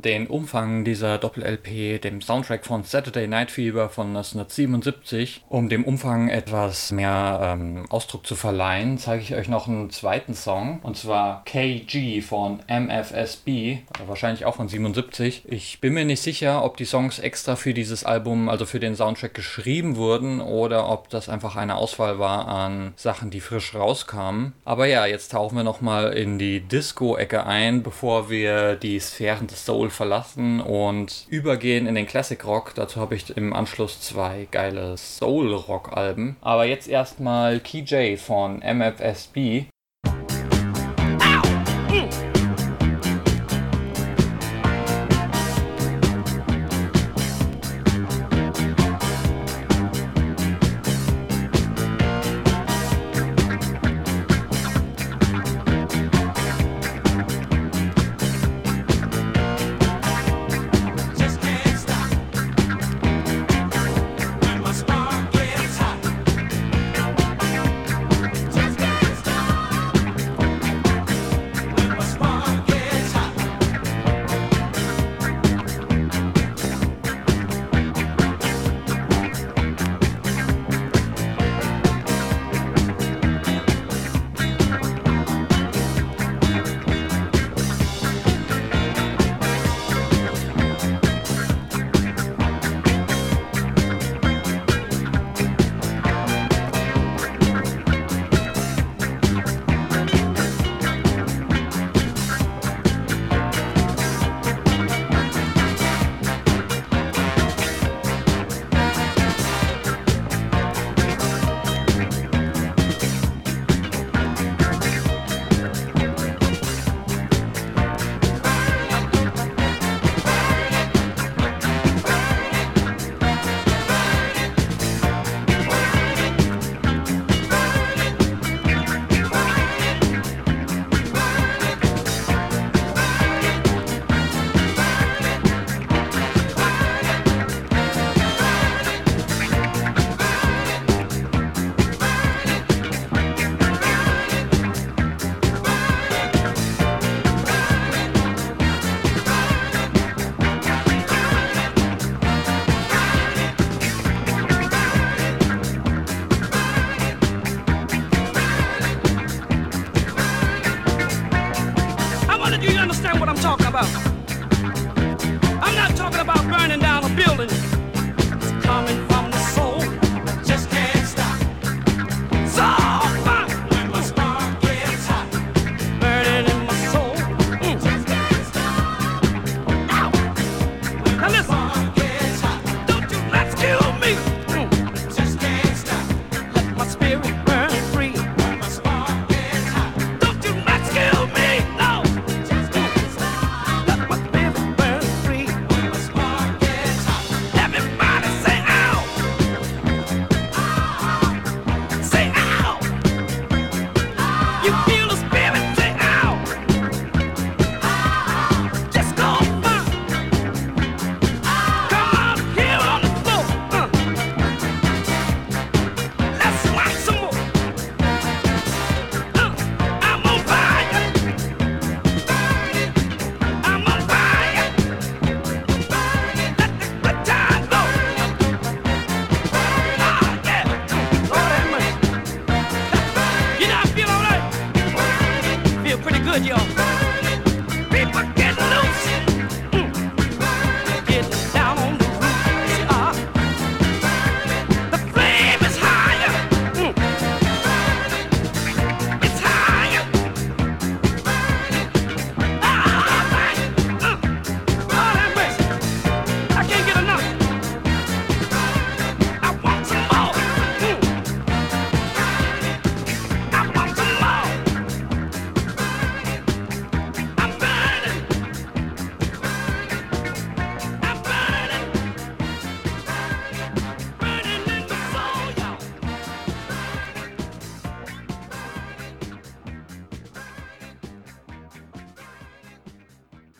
Den 0.05 0.26
Umfang 0.26 0.84
dieser 0.84 1.18
Doppel-LP, 1.18 2.02
dem 2.02 2.20
Soundtrack 2.20 2.66
von 2.66 2.84
Saturday 2.84 3.26
Night 3.26 3.50
Fever 3.50 3.88
von 3.88 4.09
1977, 4.09 5.42
um 5.48 5.68
dem 5.68 5.84
Umfang 5.84 6.28
etwas 6.28 6.92
mehr 6.92 7.40
ähm, 7.42 7.86
Ausdruck 7.88 8.26
zu 8.26 8.36
verleihen, 8.36 8.98
zeige 8.98 9.22
ich 9.22 9.34
euch 9.34 9.48
noch 9.48 9.66
einen 9.66 9.90
zweiten 9.90 10.34
Song. 10.34 10.80
Und 10.82 10.96
zwar 10.96 11.42
KG 11.44 12.20
von 12.20 12.61
MFSB, 12.68 13.78
wahrscheinlich 14.07 14.44
auch 14.44 14.57
von 14.57 14.68
77. 14.68 15.44
Ich 15.46 15.80
bin 15.80 15.94
mir 15.94 16.05
nicht 16.05 16.20
sicher, 16.20 16.64
ob 16.64 16.76
die 16.76 16.84
Songs 16.84 17.18
extra 17.18 17.57
für 17.57 17.72
dieses 17.72 18.05
Album, 18.05 18.48
also 18.48 18.66
für 18.66 18.80
den 18.80 18.96
Soundtrack 18.96 19.32
geschrieben 19.32 19.96
wurden 19.96 20.40
oder 20.40 20.90
ob 20.90 21.09
das 21.09 21.28
einfach 21.28 21.57
eine 21.57 21.76
Auswahl 21.76 22.18
war 22.18 22.48
an 22.48 22.92
Sachen, 22.96 23.30
die 23.30 23.40
frisch 23.40 23.74
rauskamen. 23.74 24.52
Aber 24.64 24.86
ja, 24.86 25.07
jetzt 25.07 25.32
tauchen 25.32 25.57
wir 25.57 25.64
nochmal 25.64 26.12
in 26.12 26.38
die 26.38 26.61
Disco-Ecke 26.61 27.46
ein, 27.46 27.82
bevor 27.82 28.28
wir 28.28 28.76
die 28.76 29.00
Sphären 29.00 29.46
des 29.46 29.64
Soul 29.64 29.90
verlassen 29.95 30.61
und 30.61 31.26
übergehen 31.28 31.86
in 31.86 31.95
den 31.95 32.07
Classic 32.07 32.45
Rock. 32.45 32.74
Dazu 32.74 33.01
habe 33.01 33.14
ich 33.14 33.36
im 33.36 33.53
Anschluss 33.53 34.01
zwei 34.01 34.47
geile 34.51 34.97
Soul 34.97 35.55
Rock 35.55 35.97
Alben. 35.97 36.36
Aber 36.40 36.64
jetzt 36.64 36.88
erstmal 36.88 37.61
Key 37.61 38.16
von 38.16 38.61
MFSB. 38.61 39.66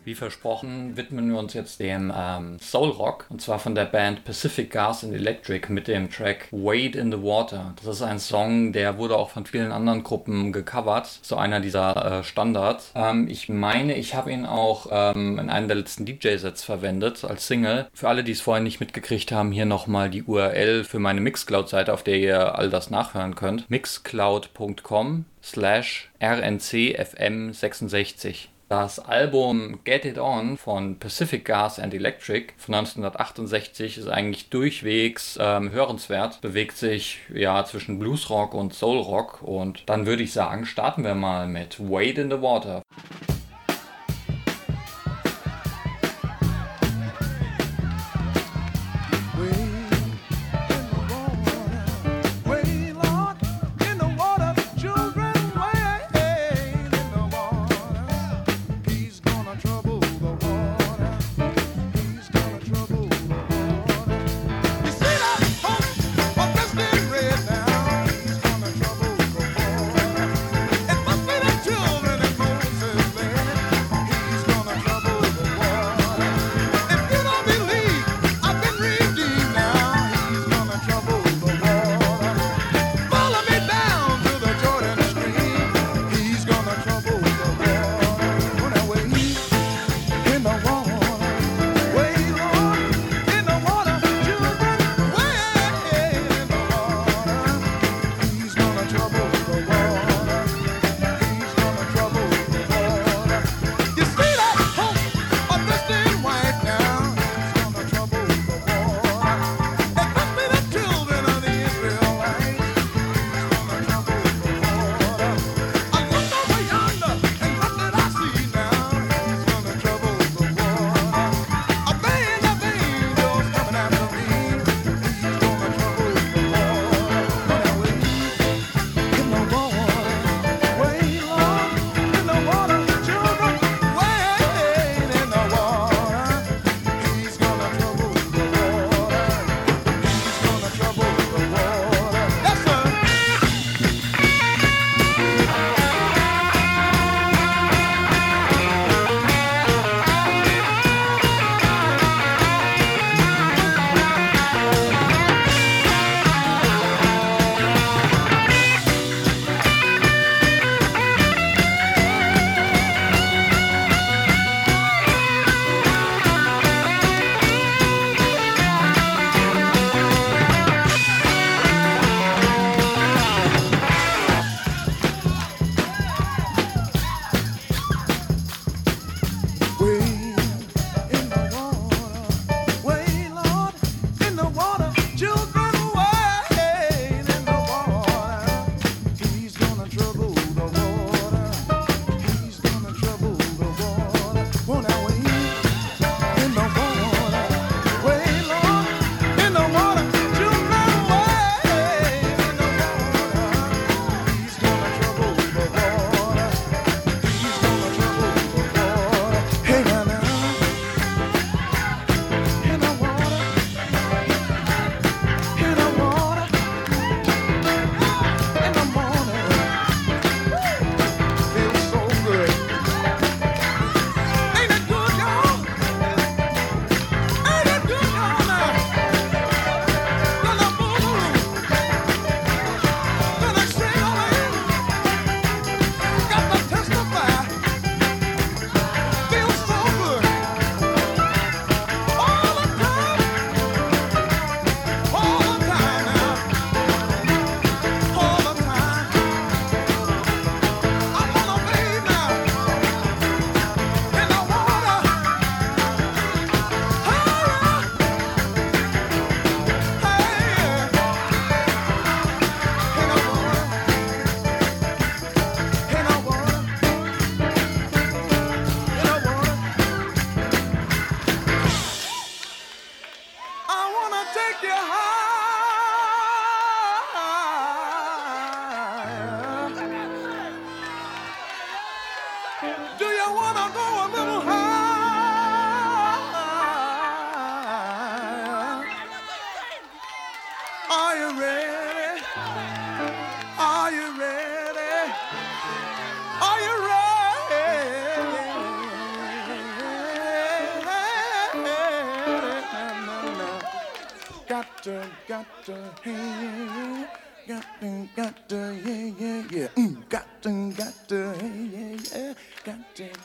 Wie 0.05 0.15
versprochen 0.15 0.97
widmen 0.99 1.31
wir 1.31 1.39
uns 1.39 1.55
jetzt 1.55 1.81
dem 1.81 2.13
ähm, 2.15 2.59
Soul 2.61 2.91
Rock 2.91 3.25
und 3.31 3.41
zwar 3.41 3.59
von 3.59 3.75
der 3.75 3.87
Band 3.87 4.27
Pacific 4.27 4.71
Gas 4.71 5.03
and 5.03 5.15
Electric 5.15 5.73
mit 5.73 5.89
dem 5.89 6.11
Track 6.11 6.49
Wade 6.51 6.99
in 6.99 7.11
the 7.11 7.23
Water. 7.23 7.73
Das 7.77 7.87
ist 7.97 8.03
ein 8.03 8.19
Song, 8.19 8.75
der 8.75 8.99
wurde 8.99 9.17
auch 9.17 9.31
von 9.31 9.47
vielen 9.47 9.73
anderen 9.73 10.03
Gruppen 10.03 10.53
gecovert, 10.53 11.09
so 11.23 11.37
einer 11.37 11.61
dieser 11.61 12.21
äh, 12.21 12.23
Standards. 12.23 12.93
Ähm, 12.95 13.29
ich 13.29 13.49
meine, 13.49 13.97
ich 13.97 14.15
habe 14.15 14.31
ihn 14.31 14.45
auch 14.45 14.89
ähm, 14.91 15.39
in 15.39 15.49
einem 15.49 15.69
der 15.69 15.79
letzten 15.79 16.05
DJ-Sets 16.05 16.65
verwendet 16.65 17.25
als 17.25 17.47
Single. 17.47 17.87
Für 17.95 18.11
alle, 18.11 18.25
die 18.25 18.33
es 18.33 18.43
vorher 18.43 18.63
nicht 18.63 18.81
mitgekriegt 18.81 19.33
haben, 19.33 19.53
hier 19.53 19.65
nochmal 19.65 20.11
die 20.11 20.25
URL 20.25 20.85
für 20.85 20.99
meine 20.99 21.23
Mixcloud-Seite, 21.23 21.95
auf 21.95 22.03
der 22.03 22.19
ihr 22.19 22.59
all 22.59 22.69
das 22.69 22.91
nachhören 22.91 23.37
könnt. 23.37 23.71
mixcloud.com 23.71 25.25
slash 25.43 26.11
rncfm66. 26.21 28.49
Das 28.77 28.99
Album 28.99 29.79
Get 29.85 30.05
It 30.05 30.19
On 30.19 30.57
von 30.57 30.99
Pacific 30.99 31.45
Gas 31.45 31.79
and 31.79 31.95
Electric 31.95 32.55
von 32.57 32.75
1968 32.75 33.99
ist 33.99 34.09
eigentlich 34.09 34.51
durchwegs 34.51 35.39
ähm, 35.41 35.71
hörenswert, 35.71 36.41
bewegt 36.41 36.77
sich 36.77 37.21
ja 37.33 37.65
zwischen 37.65 38.01
Bluesrock 38.01 38.53
und 38.53 38.75
Soulrock 38.75 39.43
und 39.43 39.85
dann 39.87 40.07
würde 40.07 40.25
ich 40.25 40.33
sagen, 40.33 40.67
starten 40.67 41.05
wir 41.05 41.15
mal 41.15 41.47
mit 41.47 41.79
Wade 41.79 42.23
in 42.23 42.31
the 42.33 42.43
Water. 42.43 42.83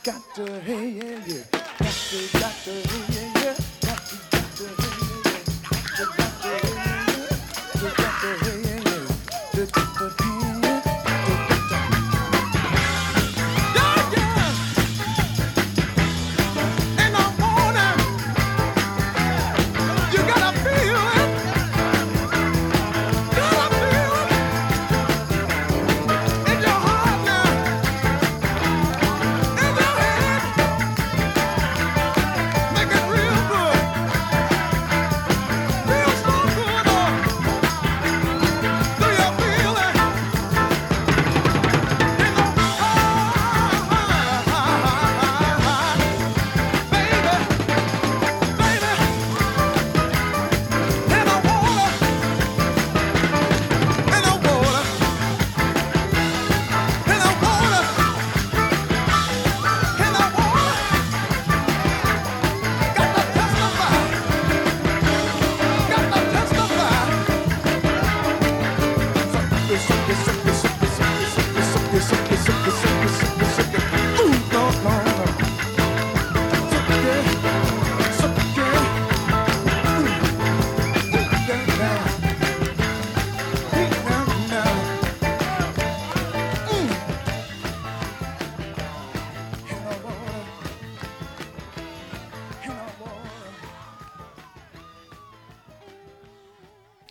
Got 0.02 0.36
to, 0.36 0.62
hey, 0.62 0.90
yeah, 0.90 1.20
yeah. 1.28 1.59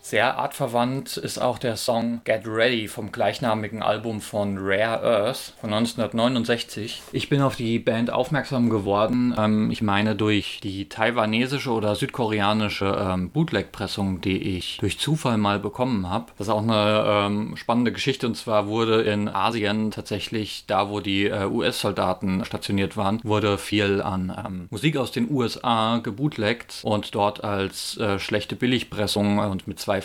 Sehr 0.09 0.39
artverwandt 0.59 1.17
ist 1.17 1.39
auch 1.39 1.57
der 1.57 1.77
Song 1.77 2.21
Get 2.25 2.43
Ready 2.45 2.89
vom 2.89 3.13
gleichnamigen 3.13 3.81
Album 3.81 4.21
von 4.21 4.59
Rare 4.59 5.01
Earth 5.05 5.55
von 5.61 5.73
1969. 5.73 7.01
Ich 7.13 7.29
bin 7.29 7.43
auf 7.43 7.55
die 7.55 7.79
Band 7.79 8.11
aufmerksam 8.11 8.69
geworden, 8.69 9.33
ähm, 9.39 9.71
ich 9.71 9.83
meine 9.83 10.17
durch 10.17 10.59
die 10.61 10.89
taiwanesische 10.89 11.71
oder 11.71 11.95
südkoreanische 11.95 12.87
ähm, 12.87 13.31
Bootleg-Pressung, 13.31 14.21
die 14.21 14.57
ich 14.57 14.79
durch 14.79 14.99
Zufall 14.99 15.39
mal 15.39 15.61
bekommen 15.61 16.11
habe. 16.11 16.33
Das 16.39 16.49
ist 16.49 16.53
auch 16.53 16.63
eine 16.63 17.05
ähm, 17.07 17.57
spannende 17.57 17.93
Geschichte 17.93 18.27
und 18.27 18.37
zwar 18.37 18.67
wurde 18.67 19.03
in 19.03 19.29
Asien 19.29 19.93
tatsächlich, 19.93 20.65
da 20.67 20.91
wo 20.91 20.99
die 20.99 21.27
äh, 21.27 21.47
US-Soldaten 21.47 22.45
stationiert 22.45 22.97
waren, 22.97 23.21
wurde 23.23 23.59
viel 23.59 24.03
an 24.03 24.37
ähm, 24.45 24.67
Musik 24.71 24.97
aus 24.97 25.13
den 25.13 25.31
USA 25.31 25.99
gebootlegt 25.99 26.81
und 26.83 27.15
dort 27.15 27.45
als 27.45 27.97
äh, 27.99 28.19
schlechte 28.19 28.57
Billigpressung 28.57 29.39
und 29.39 29.69
mit 29.69 29.79
zwei 29.79 30.01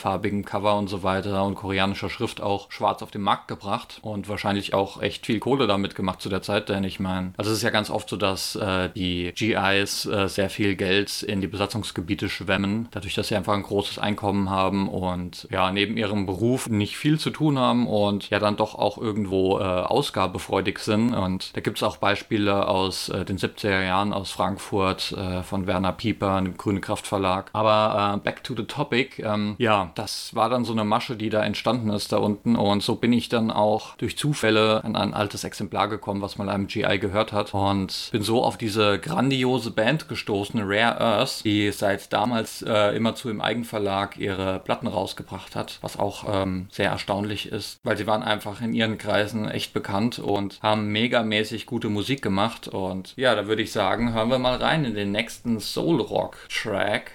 Cover 0.45 0.77
und 0.77 0.87
so 0.87 1.03
weiter 1.03 1.45
und 1.45 1.55
koreanischer 1.55 2.09
Schrift 2.09 2.41
auch 2.41 2.71
schwarz 2.71 3.01
auf 3.01 3.11
den 3.11 3.21
Markt 3.21 3.47
gebracht 3.47 3.99
und 4.01 4.29
wahrscheinlich 4.29 4.73
auch 4.73 5.01
echt 5.01 5.25
viel 5.25 5.39
Kohle 5.39 5.67
damit 5.67 5.95
gemacht 5.95 6.21
zu 6.21 6.29
der 6.29 6.41
Zeit, 6.41 6.69
denn 6.69 6.83
ich 6.83 6.99
meine, 6.99 7.33
also 7.37 7.51
es 7.51 7.57
ist 7.57 7.63
ja 7.63 7.69
ganz 7.69 7.89
oft 7.89 8.09
so, 8.09 8.17
dass 8.17 8.55
äh, 8.55 8.89
die 8.89 9.31
GIs 9.35 10.05
äh, 10.05 10.27
sehr 10.27 10.49
viel 10.49 10.75
Geld 10.75 11.23
in 11.23 11.41
die 11.41 11.47
Besatzungsgebiete 11.47 12.29
schwemmen, 12.29 12.87
dadurch, 12.91 13.15
dass 13.15 13.29
sie 13.29 13.35
einfach 13.35 13.53
ein 13.53 13.63
großes 13.63 13.99
Einkommen 13.99 14.49
haben 14.49 14.89
und 14.89 15.47
ja, 15.51 15.71
neben 15.71 15.97
ihrem 15.97 16.25
Beruf 16.25 16.69
nicht 16.69 16.97
viel 16.97 17.19
zu 17.19 17.29
tun 17.29 17.57
haben 17.57 17.87
und 17.87 18.29
ja 18.29 18.39
dann 18.39 18.57
doch 18.57 18.75
auch 18.75 18.97
irgendwo 18.97 19.59
äh, 19.59 19.63
ausgabefreudig 19.63 20.79
sind 20.79 21.13
und 21.13 21.55
da 21.55 21.61
gibt 21.61 21.77
es 21.77 21.83
auch 21.83 21.97
Beispiele 21.97 22.67
aus 22.67 23.09
äh, 23.09 23.25
den 23.25 23.37
70er 23.37 23.83
Jahren 23.83 24.13
aus 24.13 24.31
Frankfurt 24.31 25.11
äh, 25.11 25.43
von 25.43 25.67
Werner 25.67 25.93
Pieper, 25.93 26.35
einem 26.35 26.57
Grüne 26.57 26.81
Kraft 26.81 27.07
Verlag. 27.07 27.49
Aber 27.53 28.15
äh, 28.15 28.19
back 28.19 28.43
to 28.43 28.55
the 28.55 28.63
topic, 28.63 29.21
ähm, 29.23 29.55
ja, 29.57 29.91
das 29.95 30.32
war 30.35 30.49
dann 30.49 30.65
so 30.65 30.73
eine 30.73 30.83
Masche, 30.83 31.15
die 31.15 31.29
da 31.29 31.43
entstanden 31.43 31.89
ist 31.89 32.11
da 32.11 32.17
unten. 32.17 32.55
Und 32.55 32.83
so 32.83 32.95
bin 32.95 33.13
ich 33.13 33.29
dann 33.29 33.51
auch 33.51 33.95
durch 33.97 34.17
Zufälle 34.17 34.83
an 34.83 34.95
ein 34.95 35.13
altes 35.13 35.43
Exemplar 35.43 35.87
gekommen, 35.87 36.21
was 36.21 36.37
mal 36.37 36.49
einem 36.49 36.67
GI 36.67 36.99
gehört 36.99 37.31
hat. 37.31 37.53
Und 37.53 38.09
bin 38.11 38.23
so 38.23 38.43
auf 38.43 38.57
diese 38.57 38.99
grandiose 38.99 39.71
Band 39.71 40.07
gestoßen, 40.07 40.59
Rare 40.63 40.99
Earth, 40.99 41.43
die 41.43 41.71
seit 41.71 42.11
damals 42.13 42.61
äh, 42.61 42.95
immerzu 42.95 43.29
im 43.29 43.41
Eigenverlag 43.41 44.17
ihre 44.17 44.59
Platten 44.59 44.87
rausgebracht 44.87 45.55
hat, 45.55 45.79
was 45.81 45.97
auch 45.97 46.25
ähm, 46.27 46.67
sehr 46.71 46.89
erstaunlich 46.89 47.51
ist, 47.51 47.77
weil 47.83 47.97
sie 47.97 48.07
waren 48.07 48.23
einfach 48.23 48.61
in 48.61 48.73
ihren 48.73 48.97
Kreisen 48.97 49.49
echt 49.49 49.73
bekannt 49.73 50.19
und 50.19 50.59
haben 50.61 50.91
megamäßig 50.91 51.65
gute 51.65 51.89
Musik 51.89 52.21
gemacht. 52.21 52.67
Und 52.67 53.13
ja, 53.15 53.35
da 53.35 53.47
würde 53.47 53.61
ich 53.61 53.71
sagen, 53.71 54.13
hören 54.13 54.29
wir 54.29 54.39
mal 54.39 54.57
rein 54.57 54.85
in 54.85 54.95
den 54.95 55.11
nächsten 55.11 55.59
Soul 55.59 56.01
Rock 56.01 56.37
Track. 56.49 57.11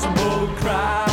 smoke 0.00 0.56
cry. 0.56 1.09